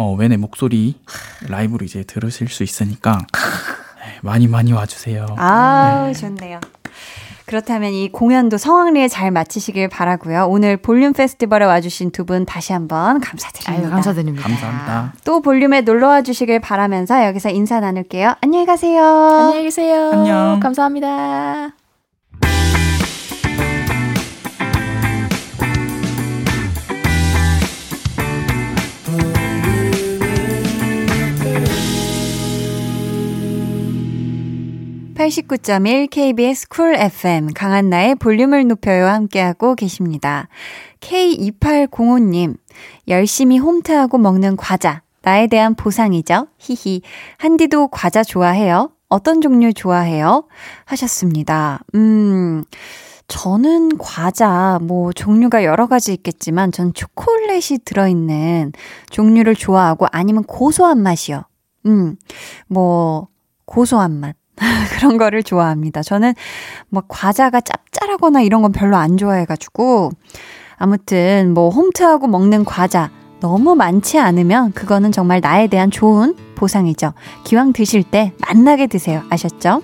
[0.00, 0.98] 어, 웬의 목소리
[1.46, 5.26] 라이브로 이제 들으실 수 있으니까 네, 많이 많이 와주세요.
[5.36, 6.58] 아, 좋네요.
[7.44, 10.46] 그렇다면 이 공연도 성황리에 잘 마치시길 바라고요.
[10.48, 13.86] 오늘 볼륨 페스티벌에 와주신 두 분 다시 한번 감사드립니다.
[13.88, 14.48] 아유, 감사드립니다.
[14.48, 15.12] 감사합니다.
[15.26, 18.36] 또 볼륨에 놀러와 주시길 바라면서 여기서 인사 나눌게요.
[18.40, 19.04] 안녕히 가세요.
[19.04, 20.12] 안녕히 계세요.
[20.14, 20.60] 안녕.
[20.60, 21.72] 감사합니다.
[35.20, 40.48] 89.1 KBS 쿨 FM 강한나의 볼륨을 높여요 함께하고 계십니다.
[41.00, 42.56] K2805님
[43.06, 46.46] 열심히 홈트하고 먹는 과자 나에 대한 보상이죠.
[46.56, 47.02] 히히
[47.36, 48.92] 한디도 과자 좋아해요?
[49.10, 50.44] 어떤 종류 좋아해요?
[50.86, 51.80] 하셨습니다.
[51.94, 52.64] 음
[53.28, 58.72] 저는 과자 뭐 종류가 여러 가지 있겠지만 전 초콜릿이 들어있는
[59.10, 61.42] 종류를 좋아하고 아니면 고소한 맛이요.
[61.84, 62.16] 음,
[62.68, 63.28] 뭐
[63.66, 64.39] 고소한 맛.
[64.96, 66.02] 그런 거를 좋아합니다.
[66.02, 66.34] 저는
[66.88, 70.10] 뭐 과자가 짭짤하거나 이런 건 별로 안 좋아해가지고
[70.76, 77.14] 아무튼 뭐 홈트하고 먹는 과자 너무 많지 않으면 그거는 정말 나에 대한 좋은 보상이죠.
[77.44, 79.22] 기왕 드실 때 만나게 드세요.
[79.30, 79.82] 아셨죠?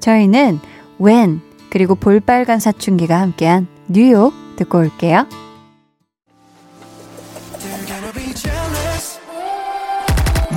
[0.00, 0.58] 저희는
[0.98, 1.40] 웬
[1.70, 5.26] 그리고 볼빨간 사춘기가 함께한 뉴욕 듣고 올게요.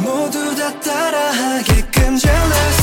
[0.03, 2.82] 모두 다 따라하게끔 jealous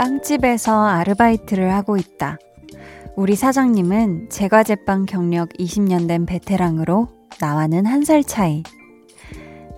[0.00, 2.38] 빵집에서 아르바이트를 하고 있다.
[3.16, 8.62] 우리 사장님은 제과제빵 경력 20년 된 베테랑으로 나와는 한 살 차이.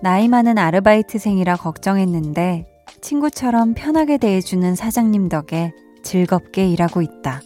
[0.01, 2.65] 나이 많은 아르바이트생이라 걱정했는데
[3.01, 7.41] 친구처럼 편하게 대해주는 사장님 덕에 즐겁게 일하고 있다.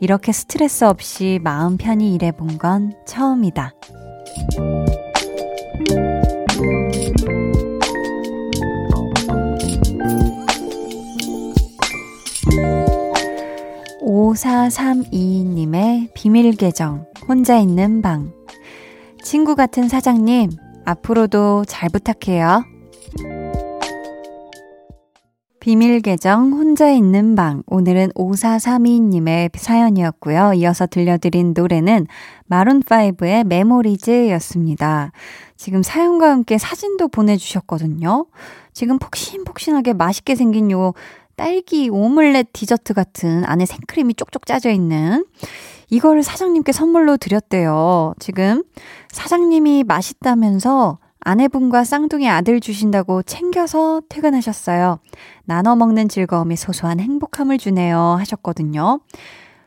[0.00, 3.74] 이렇게 스트레스 없이 마음 편히 일해본 건 처음이다.
[14.24, 18.32] (5432님의) 비밀 계정 혼자 있는 방
[19.22, 20.50] 친구 같은 사장님
[20.86, 22.64] 앞으로도 잘 부탁해요.
[25.60, 30.52] 비밀 계정 혼자 있는 방 오늘은 5432님의 사연이었고요.
[30.54, 32.06] 이어서 들려드린 노래는
[32.50, 35.12] 마룬5의 Memories 였습니다.
[35.56, 38.26] 지금 사연과 함께 사진도 보내주셨거든요.
[38.72, 40.92] 지금 폭신폭신하게 맛있게 생긴 요
[41.36, 45.24] 딸기 오믈렛 디저트 같은 안에 생크림이 쪽쪽 짜져 있는
[45.90, 48.14] 이거를 사장님께 선물로 드렸대요.
[48.18, 48.62] 지금
[49.10, 54.98] 사장님이 맛있다면서 아내분과 쌍둥이 아들 주신다고 챙겨서 퇴근하셨어요.
[55.44, 57.98] 나눠 먹는 즐거움이 소소한 행복함을 주네요.
[57.98, 59.00] 하셨거든요.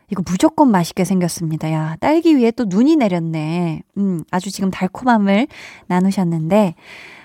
[0.09, 1.72] 이거 무조건 맛있게 생겼습니다.
[1.72, 3.82] 야, 딸기 위에 또 눈이 내렸네.
[3.97, 5.47] 음, 아주 지금 달콤함을
[5.88, 6.76] 나누셨는데,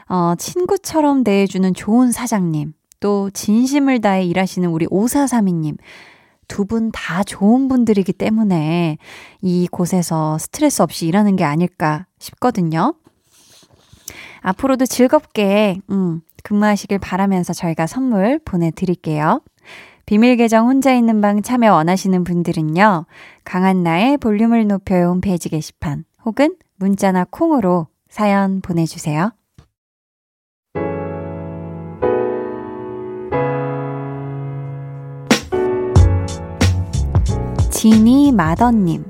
[0.08, 2.72] 어, 친구처럼 대해주는 좋은 사장님,
[3.02, 5.76] 또 진심을 다해 일하시는 우리 5432님,
[6.46, 8.96] 두 분 다 좋은 분들이기 때문에
[9.40, 12.94] 이 곳에서 스트레스 없이 일하는 게 아닐까 싶거든요.
[14.40, 19.40] 앞으로도 즐겁게, 음, 근무하시길 바라면서 저희가 선물 보내드릴게요.
[20.06, 23.06] 비밀 계정 혼자 있는 방 참여 원하시는 분들은요.
[23.44, 29.32] 강한나의 볼륨을 높여요 홈페이지 게시판 혹은 문자나 콩으로 사연 보내주세요.
[37.82, 39.04] 지니 마더님.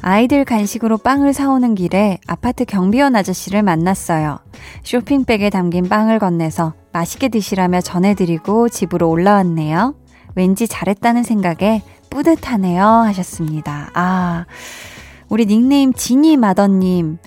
[0.00, 4.38] 아이들 간식으로 빵을 사오는 길에 아파트 경비원 아저씨를 만났어요.
[4.82, 9.94] 쇼핑백에 담긴 빵을 건네서 맛있게 드시라며 전해드리고 집으로 올라왔네요.
[10.34, 12.82] 왠지 잘했다는 생각에 뿌듯하네요.
[12.82, 13.90] 하셨습니다.
[13.92, 14.46] 아,
[15.28, 17.18] 우리 닉네임 지니 마더님.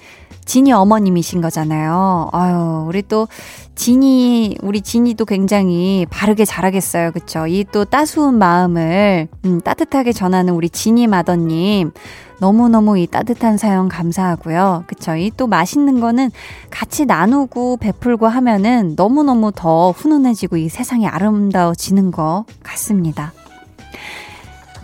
[0.46, 2.30] 지니 어머님이신 거잖아요.
[2.32, 3.28] 아유, 우리 또
[3.74, 7.12] 지니, 우리 지니도 굉장히 바르게 잘하겠어요.
[7.12, 7.48] 그쵸?
[7.48, 11.92] 이 또 따스운 마음을, 음, 따뜻하게 전하는 우리 지니 마더님.
[12.40, 14.84] 너무너무 이 따뜻한 사연 감사하고요.
[14.88, 15.16] 그쵸?
[15.16, 16.30] 이 또 맛있는 거는
[16.70, 23.34] 같이 나누고 베풀고 하면은 너무너무 더 훈훈해지고 이 세상이 아름다워지는 것 같습니다.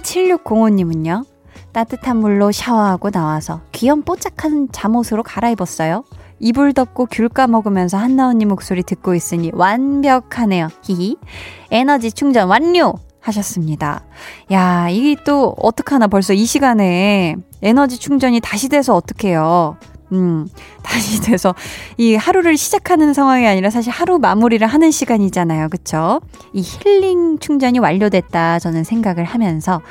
[0.03, 1.25] 7605님은요?
[1.73, 6.03] 따뜻한 물로 샤워하고 나와서 귀염 뽀짝한 잠옷으로 갈아입었어요.
[6.39, 10.69] 이불 덮고 귤 까먹으면서 한나 언니 목소리 듣고 있으니 완벽하네요.
[10.83, 11.17] 히히.
[11.69, 12.95] 에너지 충전 완료!
[13.21, 14.03] 하셨습니다.
[14.51, 19.77] 야, 이게 또 어떡하나 벌써 이 시간에 에너지 충전이 다시 돼서 어떡해요.
[20.11, 20.47] 음,
[20.83, 21.55] 다시 돼서
[21.97, 25.69] 이 하루를 시작하는 상황이 아니라 사실 하루 마무리를 하는 시간이잖아요.
[25.69, 26.21] 그쵸?
[26.53, 29.81] 이 힐링 충전이 완료됐다 저는 생각을 하면서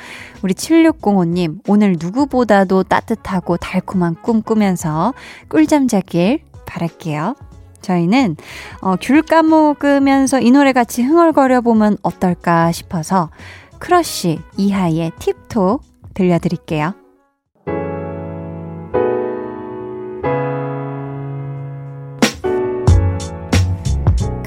[0.43, 5.13] 우리 7605님 오늘 누구보다도 따뜻하고 달콤한 꿈 꾸면서
[5.49, 7.35] 꿀잠 자길 바랄게요.
[7.81, 8.37] 저희는
[8.81, 13.31] 어, 귤 까먹으면서 이 노래 같이 흥얼거려 보면 어떨까 싶어서
[13.79, 15.81] 크러쉬 이하이의 Tip Toe
[16.13, 17.00] 들려드릴게요.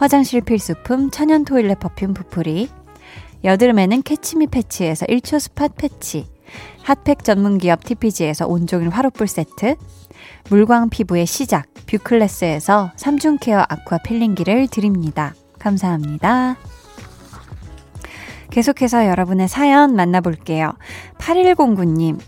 [0.00, 2.70] 화장실 필수품 천연 toilet perfume 부풀이
[3.44, 6.26] 여드름에는 캐치미 패치에서 1초 spot 패치
[6.84, 9.76] 핫팩 전문기업 TPG에서 온종일 화롯불 세트
[10.48, 15.34] 물광 피부의 시작 뷰클래스에서 3중 케어 아쿠아 필링기를 드립니다.
[15.58, 16.56] 감사합니다.
[18.48, 20.72] 계속해서 여러분의 사연 만나볼게요.
[21.18, 22.18] 8109님,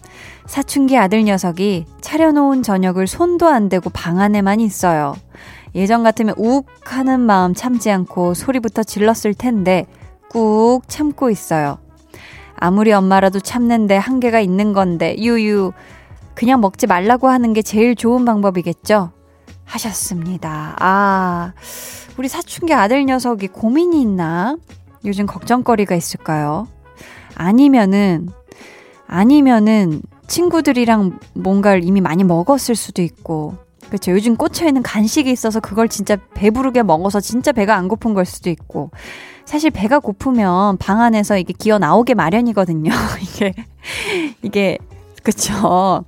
[0.45, 5.14] 사춘기 아들 녀석이 차려놓은 저녁을 손도 안 대고 방 안에만 있어요.
[5.75, 9.87] 예전 같으면 욱 하는 마음 참지 않고 소리부터 질렀을 텐데
[10.29, 11.79] 꾹 참고 있어요.
[12.57, 15.73] 아무리 엄마라도 참는데 한계가 있는 건데 유유
[16.35, 19.11] 그냥 먹지 말라고 하는 게 제일 좋은 방법이겠죠?
[19.64, 20.77] 하셨습니다.
[20.79, 21.53] 아,
[22.18, 24.57] 우리 사춘기 아들 녀석이 고민이 있나?
[25.05, 26.68] 요즘 걱정거리가 있을까요?
[27.35, 28.29] 아니면은,
[29.07, 33.57] 아니면은 친구들이랑 뭔가를 이미 많이 먹었을 수도 있고,
[33.93, 34.12] 그렇죠.
[34.12, 38.90] 요즘 꽂혀있는 간식이 있어서 그걸 진짜 배부르게 먹어서 진짜 배가 안 고픈 걸 수도 있고.
[39.45, 42.90] 사실 배가 고프면 방 안에서 이게 기어 나오게 마련이거든요.
[43.20, 43.53] 이게,
[44.40, 44.78] 이게,
[45.22, 46.05] 그쵸.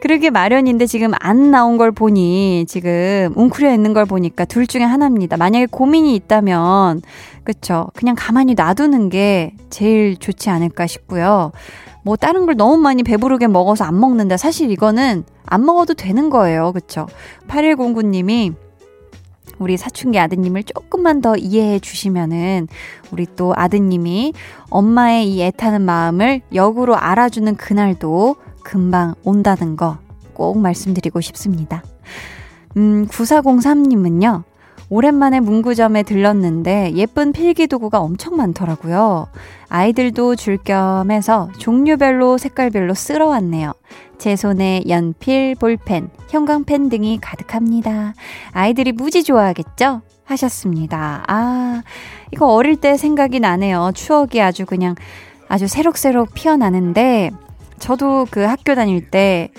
[0.00, 5.36] 그러게 마련인데 지금 안 나온 걸 보니 지금 웅크려 있는 걸 보니까 둘 중에 하나입니다.
[5.36, 7.02] 만약에 고민이 있다면,
[7.42, 7.88] 그쵸.
[7.94, 11.50] 그냥 가만히 놔두는 게 제일 좋지 않을까 싶고요.
[12.08, 14.36] 뭐 다른 걸 너무 많이 배부르게 먹어서 안 먹는다.
[14.36, 16.72] 사실 이거는 안 먹어도 되는 거예요.
[16.72, 17.06] 그쵸?
[17.48, 18.54] 8109님이
[19.58, 22.68] 우리 사춘기 아드님을 조금만 더 이해해 주시면은
[23.12, 24.32] 우리 또 아드님이
[24.70, 29.98] 엄마의 이 애타는 마음을 역으로 알아주는 그날도 금방 온다는 거
[30.38, 31.82] 꼭 말씀드리고 싶습니다.
[32.76, 34.44] 음, 9403님은요.
[34.90, 39.28] 오랜만에 문구점에 들렀는데 예쁜 필기 도구가 엄청 많더라고요.
[39.68, 43.72] 아이들도 줄 겸 해서 종류별로 색깔별로 쓸어 왔네요.
[44.18, 48.14] 제 손에 연필, 볼펜, 형광펜 등이 가득합니다.
[48.52, 50.02] 아이들이 무지 좋아하겠죠?
[50.24, 51.22] 하셨습니다.
[51.28, 51.82] 아,
[52.32, 53.92] 이거 어릴 때 생각이 나네요.
[53.94, 54.94] 추억이 아주 그냥
[55.48, 57.30] 아주 새록새록 피어나는데,
[57.78, 59.50] 저도 그 학교 다닐 때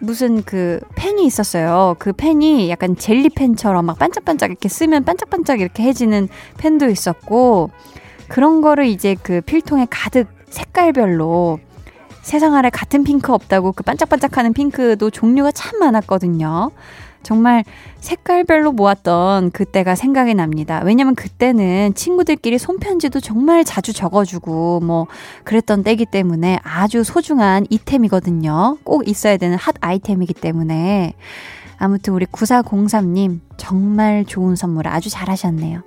[0.00, 1.96] 무슨 그 펜이 있었어요.
[1.98, 6.28] 그 펜이 약간 젤리 펜처럼 막 반짝반짝 이렇게 쓰면 반짝반짝 이렇게 해지는
[6.58, 7.70] 펜도 있었고,
[8.28, 11.58] 그런 거를 이제 그 필통에 가득 색깔별로
[12.22, 16.70] 세상 아래 같은 핑크 없다고 그 반짝반짝하는 핑크도 종류가 참 많았거든요.
[17.28, 17.62] 정말
[18.00, 20.80] 색깔별로 모았던 그때가 생각이 납니다.
[20.82, 25.06] 왜냐면 그때는 친구들끼리 손편지도 정말 자주 적어주고 뭐
[25.44, 28.78] 그랬던 때이기 때문에 아주 소중한 이템이거든요.
[28.82, 31.12] 꼭 있어야 되는 핫 아이템이기 때문에.
[31.76, 35.82] 아무튼 우리 9403님 정말 좋은 선물 아주 잘하셨네요.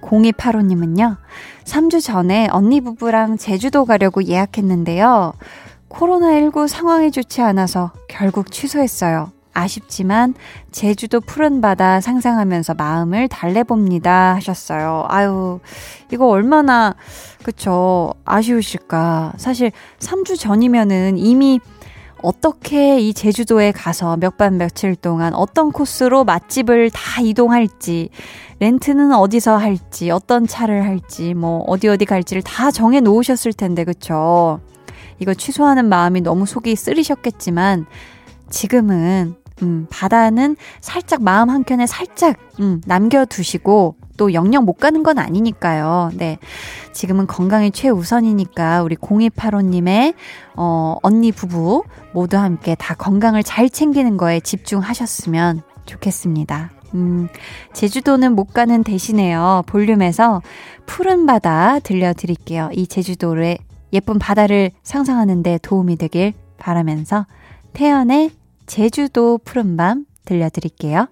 [0.00, 1.16] 0285님은요,
[1.62, 5.32] 3주 전에 언니 부부랑 제주도 가려고 예약했는데요.
[5.88, 9.30] 코로나19 상황이 좋지 않아서 결국 취소했어요.
[9.54, 10.34] 아쉽지만
[10.72, 15.06] 제주도 푸른 바다 상상하면서 마음을 달래봅니다 하셨어요.
[15.08, 15.60] 아유,
[16.12, 16.94] 이거 얼마나,
[17.42, 19.34] 그쵸, 아쉬우실까.
[19.36, 21.60] 사실 3주 전이면은 이미
[22.22, 28.08] 어떻게 이 제주도에 가서 몇 밤 며칠 동안 어떤 코스로 맛집을 다 이동할지,
[28.60, 34.60] 렌트는 어디서 할지, 어떤 차를 할지, 뭐 어디 어디 갈지를 다 정해 놓으셨을 텐데, 그쵸?
[35.18, 37.84] 이거 취소하는 마음이 너무 속이 쓰리셨겠지만,
[38.48, 46.10] 지금은 음, 바다는 살짝 마음 한켠에 살짝 음, 남겨두시고 또 영영 못 가는 건 아니니까요.
[46.14, 46.38] 네.
[46.92, 50.14] 지금은 건강이 최우선이니까 우리 0285님의
[50.54, 56.70] 어, 언니 부부 모두 함께 다 건강을 잘 챙기는 거에 집중하셨으면 좋겠습니다.
[56.94, 57.28] 음,
[57.72, 59.64] 제주도는 못 가는 대신에요.
[59.66, 60.42] 볼륨에서
[60.86, 62.70] 푸른 바다 들려드릴게요.
[62.72, 63.58] 이 제주도의
[63.92, 67.26] 예쁜 바다를 상상하는데 도움이 되길 바라면서
[67.72, 68.30] 태연의
[68.66, 71.08] 제주도 푸른밤 들려드릴게요.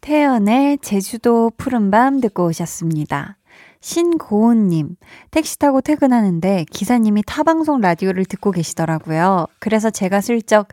[0.00, 3.36] 태연의 제주도 푸른밤 듣고 오셨습니다.
[3.82, 4.96] 신고은님,
[5.30, 9.46] 택시 타고 퇴근하는데 기사님이 타방송 라디오를 듣고 계시더라고요.
[9.58, 10.68] 그래서 제가 슬쩍,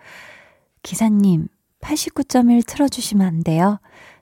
[0.84, 1.48] 기사님,
[1.82, 3.80] 89.1 틀어주시면 안 돼요?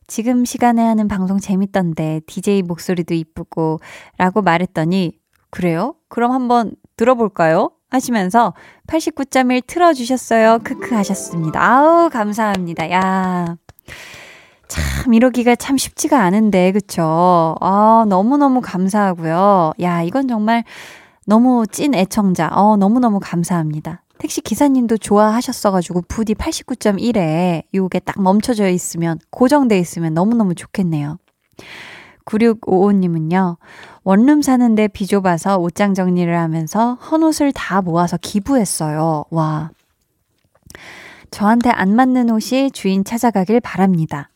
[0.08, 3.80] 지금 시간에 하는 방송 재밌던데, DJ 목소리도 이쁘고,
[4.18, 5.20] 라고 말했더니,
[5.50, 5.96] 그래요?
[6.10, 7.72] 그럼 한번 들어볼까요?
[7.90, 8.54] 하시면서
[8.88, 10.60] 89.1 틀어주셨어요.
[10.64, 11.62] 크크 하셨습니다.
[11.62, 12.92] 아우, 감사합니다.
[12.92, 13.58] 야.
[14.68, 17.56] 참, 이러기가 참 쉽지가 않은데, 그쵸?
[17.62, 19.74] 아, 너무너무 감사하고요.
[19.82, 20.64] 야, 이건 정말
[21.26, 22.50] 너무 찐 애청자.
[22.52, 24.02] 어, 너무너무 감사합니다.
[24.18, 31.18] 택시 기사님도 좋아하셨어가지고 부디 89.1에 요게 딱 멈춰져 있으면, 고정돼 있으면 너무너무 좋겠네요.
[32.26, 33.58] 9655님은요,
[34.04, 39.26] 원룸 사는데 비좁아서 옷장 정리를 하면서 헌 옷을 다 모아서 기부했어요.
[39.30, 39.72] 와.
[41.32, 44.30] 저한테 안 맞는 옷이 주인 찾아가길 바랍니다.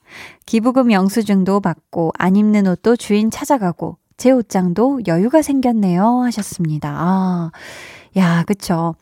[0.45, 6.93] 기부금 영수증도 받고 안 입는 옷도 주인 찾아가고 제 옷장도 여유가 생겼네요 하셨습니다.
[6.97, 7.51] 아.
[8.17, 8.95] 야, 그쵸.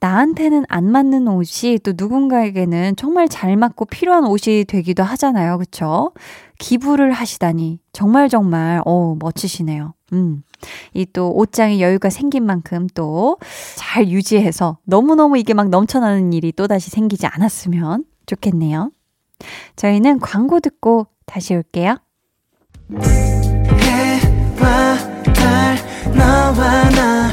[0.00, 5.58] 나한테는 안 맞는 옷이 또 누군가에게는 정말 잘 맞고 필요한 옷이 되기도 하잖아요.
[5.58, 6.12] 그쵸?
[6.58, 7.80] 기부를 하시다니.
[7.92, 9.94] 정말 정말, 어 멋지시네요.
[10.12, 10.42] 음.
[10.94, 13.36] 이 또 옷장에 여유가 생긴 만큼 또
[13.76, 18.92] 잘 유지해서 너무너무 이게 막 넘쳐나는 일이 또다시 생기지 않았으면 좋겠네요.
[19.74, 21.96] 저희는 광고 듣고 다시 올게요.
[23.82, 24.96] 해와
[25.34, 25.76] 달,
[26.16, 27.32] 너와 나,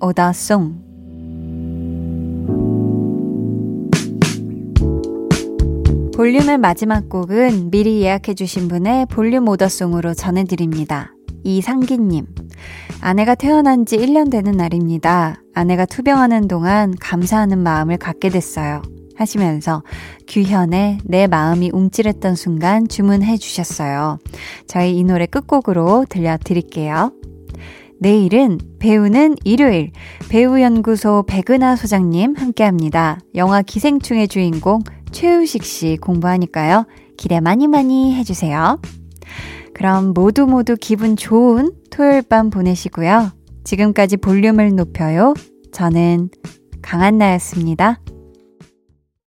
[0.00, 0.90] 오더송.
[6.14, 11.14] 볼륨의 마지막 곡은 미리 예약해주신 분의 볼륨 오더송으로 전해드립니다.
[11.44, 12.26] 이상기님.
[13.00, 15.40] 아내가 태어난 지 1년 되는 날입니다.
[15.54, 18.82] 아내가 투병하는 동안 감사하는 마음을 갖게 됐어요.
[19.16, 19.82] 하시면서
[20.28, 24.18] 규현의 내 마음이 움찔했던 순간 주문해 주셨어요.
[24.66, 27.12] 저희 이 노래 끝곡으로 들려드릴게요.
[28.00, 29.92] 내일은 배우는 일요일
[30.30, 33.18] 배우연구소 백은하 소장님 함께 합니다.
[33.34, 34.80] 영화 기생충의 주인공
[35.12, 36.86] 최우식 씨 공부하니까요.
[37.18, 38.80] 기대 많이 많이 해주세요.
[39.74, 43.32] 그럼 모두 모두 기분 좋은 토요일 밤 보내시고요.
[43.64, 45.34] 지금까지 볼륨을 높여요.
[45.70, 46.30] 저는
[46.80, 48.00] 강한나였습니다.